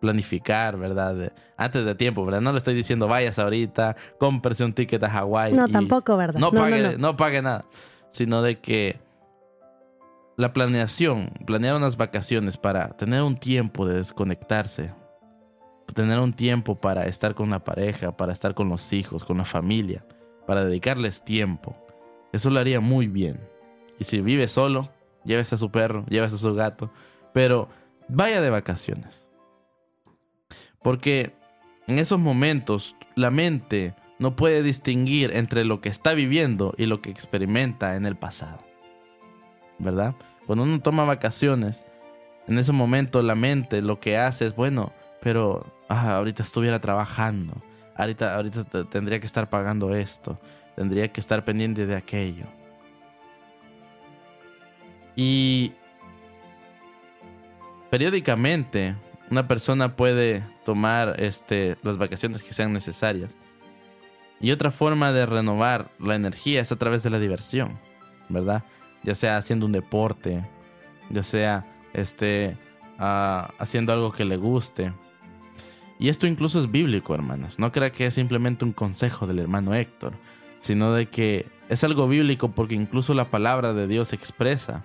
Planificar, 0.00 0.76
¿verdad? 0.76 1.32
Antes 1.56 1.84
de 1.84 1.94
tiempo, 1.94 2.24
¿verdad? 2.24 2.40
No 2.40 2.52
le 2.52 2.58
estoy 2.58 2.74
diciendo 2.74 3.08
vayas 3.08 3.38
ahorita, 3.38 3.96
cómprese 4.18 4.64
un 4.64 4.72
ticket 4.72 5.02
a 5.02 5.10
Hawái. 5.10 5.52
No, 5.52 5.68
tampoco, 5.68 6.16
¿verdad? 6.16 6.38
no 6.38 6.50
No, 6.50 6.52
no, 6.52 6.60
pague, 6.60 6.82
no. 6.82 6.98
no 6.98 7.16
pague 7.16 7.42
nada, 7.42 7.64
sino 8.10 8.42
de 8.42 8.60
que 8.60 9.00
la 10.36 10.52
planeación, 10.52 11.32
planear 11.46 11.74
unas 11.74 11.96
vacaciones 11.96 12.56
para 12.56 12.90
tener 12.90 13.22
un 13.22 13.36
tiempo 13.36 13.86
de 13.86 13.96
desconectarse, 13.96 14.92
tener 15.94 16.20
un 16.20 16.32
tiempo 16.32 16.76
para 16.76 17.06
estar 17.06 17.34
con 17.34 17.50
la 17.50 17.64
pareja, 17.64 18.16
para 18.16 18.32
estar 18.32 18.54
con 18.54 18.68
los 18.68 18.92
hijos, 18.92 19.24
con 19.24 19.38
la 19.38 19.44
familia, 19.44 20.04
para 20.46 20.64
dedicarles 20.64 21.24
tiempo, 21.24 21.76
eso 22.32 22.50
lo 22.50 22.60
haría 22.60 22.80
muy 22.80 23.08
bien. 23.08 23.40
Y 23.98 24.04
si 24.04 24.20
vive 24.20 24.48
solo, 24.48 24.90
llévese 25.24 25.54
a 25.54 25.58
su 25.58 25.70
perro, 25.70 26.04
llévese 26.08 26.36
a 26.36 26.38
su 26.38 26.54
gato, 26.54 26.92
pero 27.32 27.68
vaya 28.08 28.40
de 28.40 28.50
vacaciones. 28.50 29.26
Porque 30.82 31.32
en 31.86 31.98
esos 31.98 32.18
momentos 32.18 32.96
la 33.14 33.30
mente 33.30 33.94
no 34.18 34.36
puede 34.36 34.62
distinguir 34.62 35.34
entre 35.36 35.64
lo 35.64 35.80
que 35.80 35.88
está 35.88 36.12
viviendo 36.12 36.74
y 36.76 36.86
lo 36.86 37.00
que 37.00 37.10
experimenta 37.10 37.96
en 37.96 38.06
el 38.06 38.16
pasado. 38.16 38.64
¿Verdad? 39.78 40.14
Cuando 40.46 40.64
uno 40.64 40.80
toma 40.80 41.04
vacaciones, 41.04 41.84
en 42.48 42.58
ese 42.58 42.72
momento 42.72 43.22
la 43.22 43.34
mente 43.34 43.80
lo 43.82 44.00
que 44.00 44.16
hace 44.18 44.46
es, 44.46 44.56
bueno, 44.56 44.92
pero 45.20 45.66
ah, 45.88 46.16
ahorita 46.16 46.42
estuviera 46.42 46.80
trabajando, 46.80 47.54
ahorita, 47.96 48.34
ahorita 48.34 48.64
te- 48.64 48.84
tendría 48.84 49.20
que 49.20 49.26
estar 49.26 49.48
pagando 49.50 49.94
esto, 49.94 50.38
tendría 50.74 51.08
que 51.12 51.20
estar 51.20 51.44
pendiente 51.44 51.86
de 51.86 51.96
aquello. 51.96 52.46
Y 55.14 55.72
periódicamente 57.90 58.94
una 59.30 59.48
persona 59.48 59.96
puede 59.96 60.44
tomar 60.64 61.16
este, 61.20 61.76
las 61.82 61.98
vacaciones 61.98 62.42
que 62.42 62.54
sean 62.54 62.72
necesarias. 62.72 63.36
Y 64.40 64.52
otra 64.52 64.70
forma 64.70 65.12
de 65.12 65.26
renovar 65.26 65.90
la 65.98 66.14
energía 66.14 66.60
es 66.60 66.70
a 66.70 66.76
través 66.76 67.02
de 67.02 67.10
la 67.10 67.18
diversión, 67.18 67.78
¿verdad? 68.28 68.62
Ya 69.02 69.14
sea 69.14 69.36
haciendo 69.36 69.66
un 69.66 69.72
deporte, 69.72 70.48
ya 71.10 71.22
sea 71.22 71.66
este, 71.92 72.56
ah, 72.98 73.52
haciendo 73.58 73.92
algo 73.92 74.12
que 74.12 74.24
le 74.24 74.36
guste. 74.36 74.92
Y 75.98 76.08
esto 76.08 76.26
incluso 76.26 76.60
es 76.60 76.70
bíblico, 76.70 77.14
hermanos. 77.14 77.58
No 77.58 77.72
crea 77.72 77.90
que 77.90 78.06
es 78.06 78.14
simplemente 78.14 78.64
un 78.64 78.72
consejo 78.72 79.26
del 79.26 79.40
hermano 79.40 79.74
Héctor, 79.74 80.12
sino 80.60 80.92
de 80.92 81.06
que 81.06 81.46
es 81.68 81.82
algo 81.82 82.06
bíblico 82.06 82.50
porque 82.52 82.74
incluso 82.74 83.14
la 83.14 83.26
palabra 83.26 83.72
de 83.72 83.88
Dios 83.88 84.12
expresa. 84.12 84.84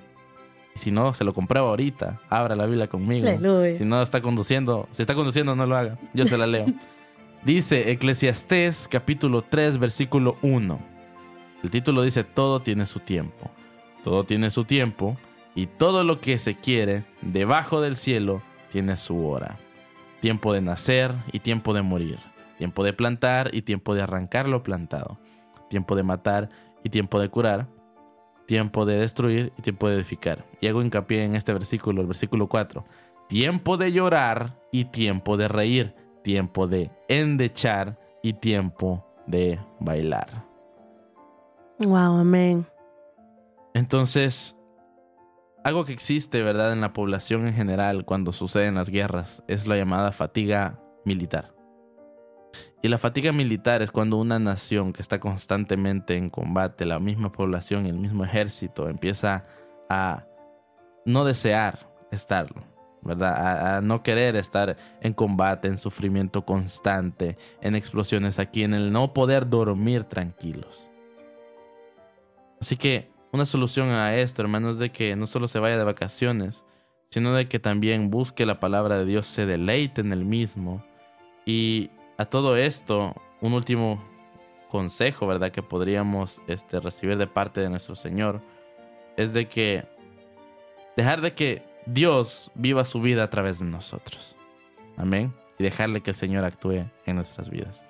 Y 0.76 0.80
si 0.80 0.92
no, 0.92 1.14
se 1.14 1.24
lo 1.24 1.34
comprueba 1.34 1.70
ahorita. 1.70 2.20
Abra 2.30 2.56
la 2.56 2.66
Biblia 2.66 2.88
conmigo. 2.88 3.28
Aleluya. 3.28 3.78
Si 3.78 3.86
no 3.86 4.02
está 4.02 4.22
conduciendo, 4.22 4.88
si 4.92 5.04
está 5.04 5.16
conduciendo, 5.16 5.56
no 5.56 5.66
lo 5.66 5.78
haga. 5.78 5.98
Yo 6.14 6.26
se 6.26 6.38
la 6.38 6.48
leo. 6.48 6.66
Dice 7.46 7.92
Eclesiastés 7.92 8.88
capítulo 8.88 9.42
3, 9.42 9.78
versículo 9.78 10.38
1. 10.42 10.80
El 11.62 11.72
título 11.72 12.02
dice, 12.02 12.24
todo 12.24 12.62
tiene 12.62 12.86
su 12.86 13.00
tiempo. 13.00 13.52
Todo 14.04 14.24
tiene 14.24 14.50
su 14.50 14.66
tiempo 14.66 15.18
y 15.56 15.68
todo 15.68 16.04
lo 16.04 16.20
que 16.20 16.38
se 16.38 16.56
quiere 16.56 17.06
debajo 17.22 17.82
del 17.82 17.96
cielo 17.96 18.42
tiene 18.72 18.98
su 18.98 19.26
hora. 19.28 19.58
Tiempo 20.22 20.54
de 20.54 20.62
nacer 20.62 21.14
y 21.32 21.40
tiempo 21.40 21.74
de 21.74 21.82
morir. 21.82 22.20
Tiempo 22.58 22.84
de 22.84 22.94
plantar 22.94 23.50
y 23.54 23.62
tiempo 23.62 23.94
de 23.94 24.02
arrancar 24.02 24.48
lo 24.48 24.64
plantado. 24.64 25.18
Tiempo 25.70 25.96
de 25.96 26.04
matar 26.04 26.50
y 26.84 26.90
tiempo 26.90 27.20
de 27.20 27.30
curar. 27.30 27.68
Tiempo 28.54 28.86
de 28.86 29.00
destruir 29.00 29.52
y 29.58 29.64
tiempo 29.64 29.90
de 29.90 29.96
edificar. 29.96 30.46
Y 30.62 30.68
hago 30.68 30.84
hincapié 30.84 31.24
en 31.24 31.36
este 31.36 31.52
versículo, 31.54 32.02
el 32.02 32.08
versículo 32.08 32.48
4. 32.48 32.86
Tiempo 33.28 33.78
de 33.78 33.92
llorar 33.92 34.60
y 34.72 34.86
tiempo 34.86 35.38
de 35.38 35.48
reír. 35.48 35.96
Tiempo 36.24 36.68
de 36.68 36.92
endechar 37.08 38.00
y 38.22 38.34
tiempo 38.34 39.04
de 39.26 39.60
bailar. 39.80 40.46
Wow, 41.80 42.20
amén. 42.20 42.68
Entonces, 43.74 44.56
algo 45.64 45.84
que 45.84 45.94
existe, 45.94 46.44
¿verdad?, 46.44 46.74
en 46.74 46.82
la 46.82 46.94
población 46.94 47.48
en 47.48 47.56
general 47.56 48.06
cuando 48.06 48.34
suceden 48.34 48.76
las 48.76 48.92
guerras 48.92 49.42
es 49.48 49.66
la 49.66 49.78
llamada 49.78 50.12
fatiga 50.12 50.80
militar. 51.06 51.56
Y 52.84 52.90
la 52.90 52.98
fatiga 52.98 53.32
militar 53.32 53.82
es 53.82 53.92
cuando 53.92 54.18
una 54.18 54.40
nación 54.40 54.92
que 54.92 55.02
está 55.02 55.18
constantemente 55.18 56.18
en 56.18 56.30
combate, 56.30 56.86
la 56.86 57.00
misma 57.00 57.32
población 57.32 57.86
el 57.86 57.98
mismo 57.98 58.26
ejército 58.26 58.90
empieza 58.90 59.46
a 59.90 60.26
no 61.06 61.24
desear 61.24 61.90
estarlo, 62.12 62.62
¿verdad? 63.02 63.36
A, 63.36 63.78
a 63.78 63.82
no 63.82 64.04
querer 64.04 64.36
estar 64.36 64.76
en 65.00 65.14
combate, 65.14 65.70
en 65.70 65.78
sufrimiento 65.78 66.44
constante, 66.44 67.38
en 67.62 67.74
explosiones 67.74 68.38
aquí, 68.38 68.66
en 68.66 68.74
el 68.74 68.92
no 68.92 69.14
poder 69.14 69.50
dormir 69.50 70.04
tranquilos. 70.04 70.90
Así 72.60 72.76
que 72.76 73.10
una 73.32 73.46
solución 73.46 73.92
a 73.92 74.14
esto, 74.14 74.42
hermanos, 74.42 74.74
es 74.74 74.80
de 74.80 74.92
que 74.92 75.16
no 75.16 75.26
solo 75.26 75.48
se 75.48 75.60
vaya 75.60 75.78
de 75.78 75.86
vacaciones, 75.86 76.66
sino 77.12 77.34
de 77.34 77.48
que 77.48 77.60
también 77.60 78.10
busque 78.10 78.46
la 78.46 78.60
palabra 78.60 78.98
de 78.98 79.06
Dios, 79.06 79.26
se 79.26 79.46
deleite 79.46 80.02
en 80.02 80.12
el 80.12 80.26
mismo. 80.26 80.86
Y 81.46 81.90
a 82.24 82.30
todo 82.30 82.56
esto, 82.56 83.14
un 83.42 83.54
último 83.54 84.02
consejo, 84.70 85.28
¿verdad? 85.28 85.52
Que 85.52 85.62
podríamos 85.62 86.42
este, 86.48 86.80
recibir 86.80 87.18
de 87.18 87.28
parte 87.28 87.60
de 87.60 87.70
nuestro 87.70 87.96
Señor, 87.96 88.42
es 89.18 89.34
de 89.34 89.50
que 89.50 89.84
dejar 90.96 91.20
de 91.20 91.34
que 91.34 91.64
Dios 91.86 92.50
viva 92.56 92.86
su 92.86 93.02
vida 93.02 93.24
a 93.24 93.30
través 93.30 93.60
de 93.60 93.66
nosotros. 93.66 94.38
Amén. 94.96 95.34
Y 95.60 95.64
dejarle 95.64 96.02
que 96.02 96.12
el 96.12 96.16
Señor 96.16 96.46
actúe 96.46 96.86
en 97.06 97.16
nuestras 97.16 97.50
vidas. 97.50 97.84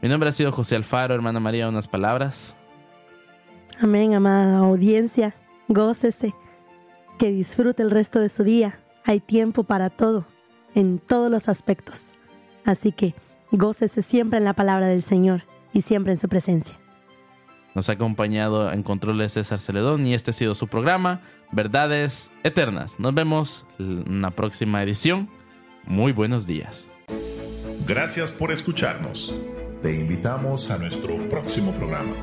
Mi 0.00 0.08
nombre 0.08 0.28
ha 0.28 0.32
sido 0.32 0.52
José 0.52 0.76
Alfaro, 0.76 1.14
hermana 1.14 1.40
María, 1.40 1.68
unas 1.68 1.88
palabras. 1.88 2.54
Amén, 3.80 4.14
amada 4.14 4.58
audiencia. 4.58 5.34
Gócese. 5.66 6.32
Que 7.18 7.30
disfrute 7.30 7.82
el 7.82 7.90
resto 7.90 8.20
de 8.20 8.28
su 8.28 8.44
día. 8.44 8.78
Hay 9.04 9.18
tiempo 9.18 9.64
para 9.64 9.90
todo, 9.90 10.26
en 10.76 11.00
todos 11.00 11.28
los 11.28 11.48
aspectos. 11.48 12.12
Así 12.64 12.92
que 12.92 13.14
gócese 13.50 14.02
siempre 14.02 14.38
en 14.38 14.44
la 14.44 14.54
palabra 14.54 14.88
del 14.88 15.02
Señor 15.02 15.44
y 15.72 15.82
siempre 15.82 16.12
en 16.12 16.18
su 16.18 16.28
presencia. 16.28 16.78
Nos 17.74 17.88
ha 17.88 17.92
acompañado 17.92 18.72
en 18.72 18.82
controles 18.82 19.32
César 19.32 19.58
Celedón 19.58 20.06
y 20.06 20.14
este 20.14 20.30
ha 20.30 20.34
sido 20.34 20.54
su 20.54 20.68
programa, 20.68 21.20
Verdades 21.50 22.30
Eternas. 22.44 22.98
Nos 23.00 23.14
vemos 23.14 23.66
en 23.78 24.22
la 24.22 24.30
próxima 24.30 24.82
edición. 24.82 25.28
Muy 25.84 26.12
buenos 26.12 26.46
días. 26.46 26.88
Gracias 27.86 28.30
por 28.30 28.52
escucharnos. 28.52 29.34
Te 29.82 29.92
invitamos 29.92 30.70
a 30.70 30.78
nuestro 30.78 31.28
próximo 31.28 31.72
programa. 31.74 32.14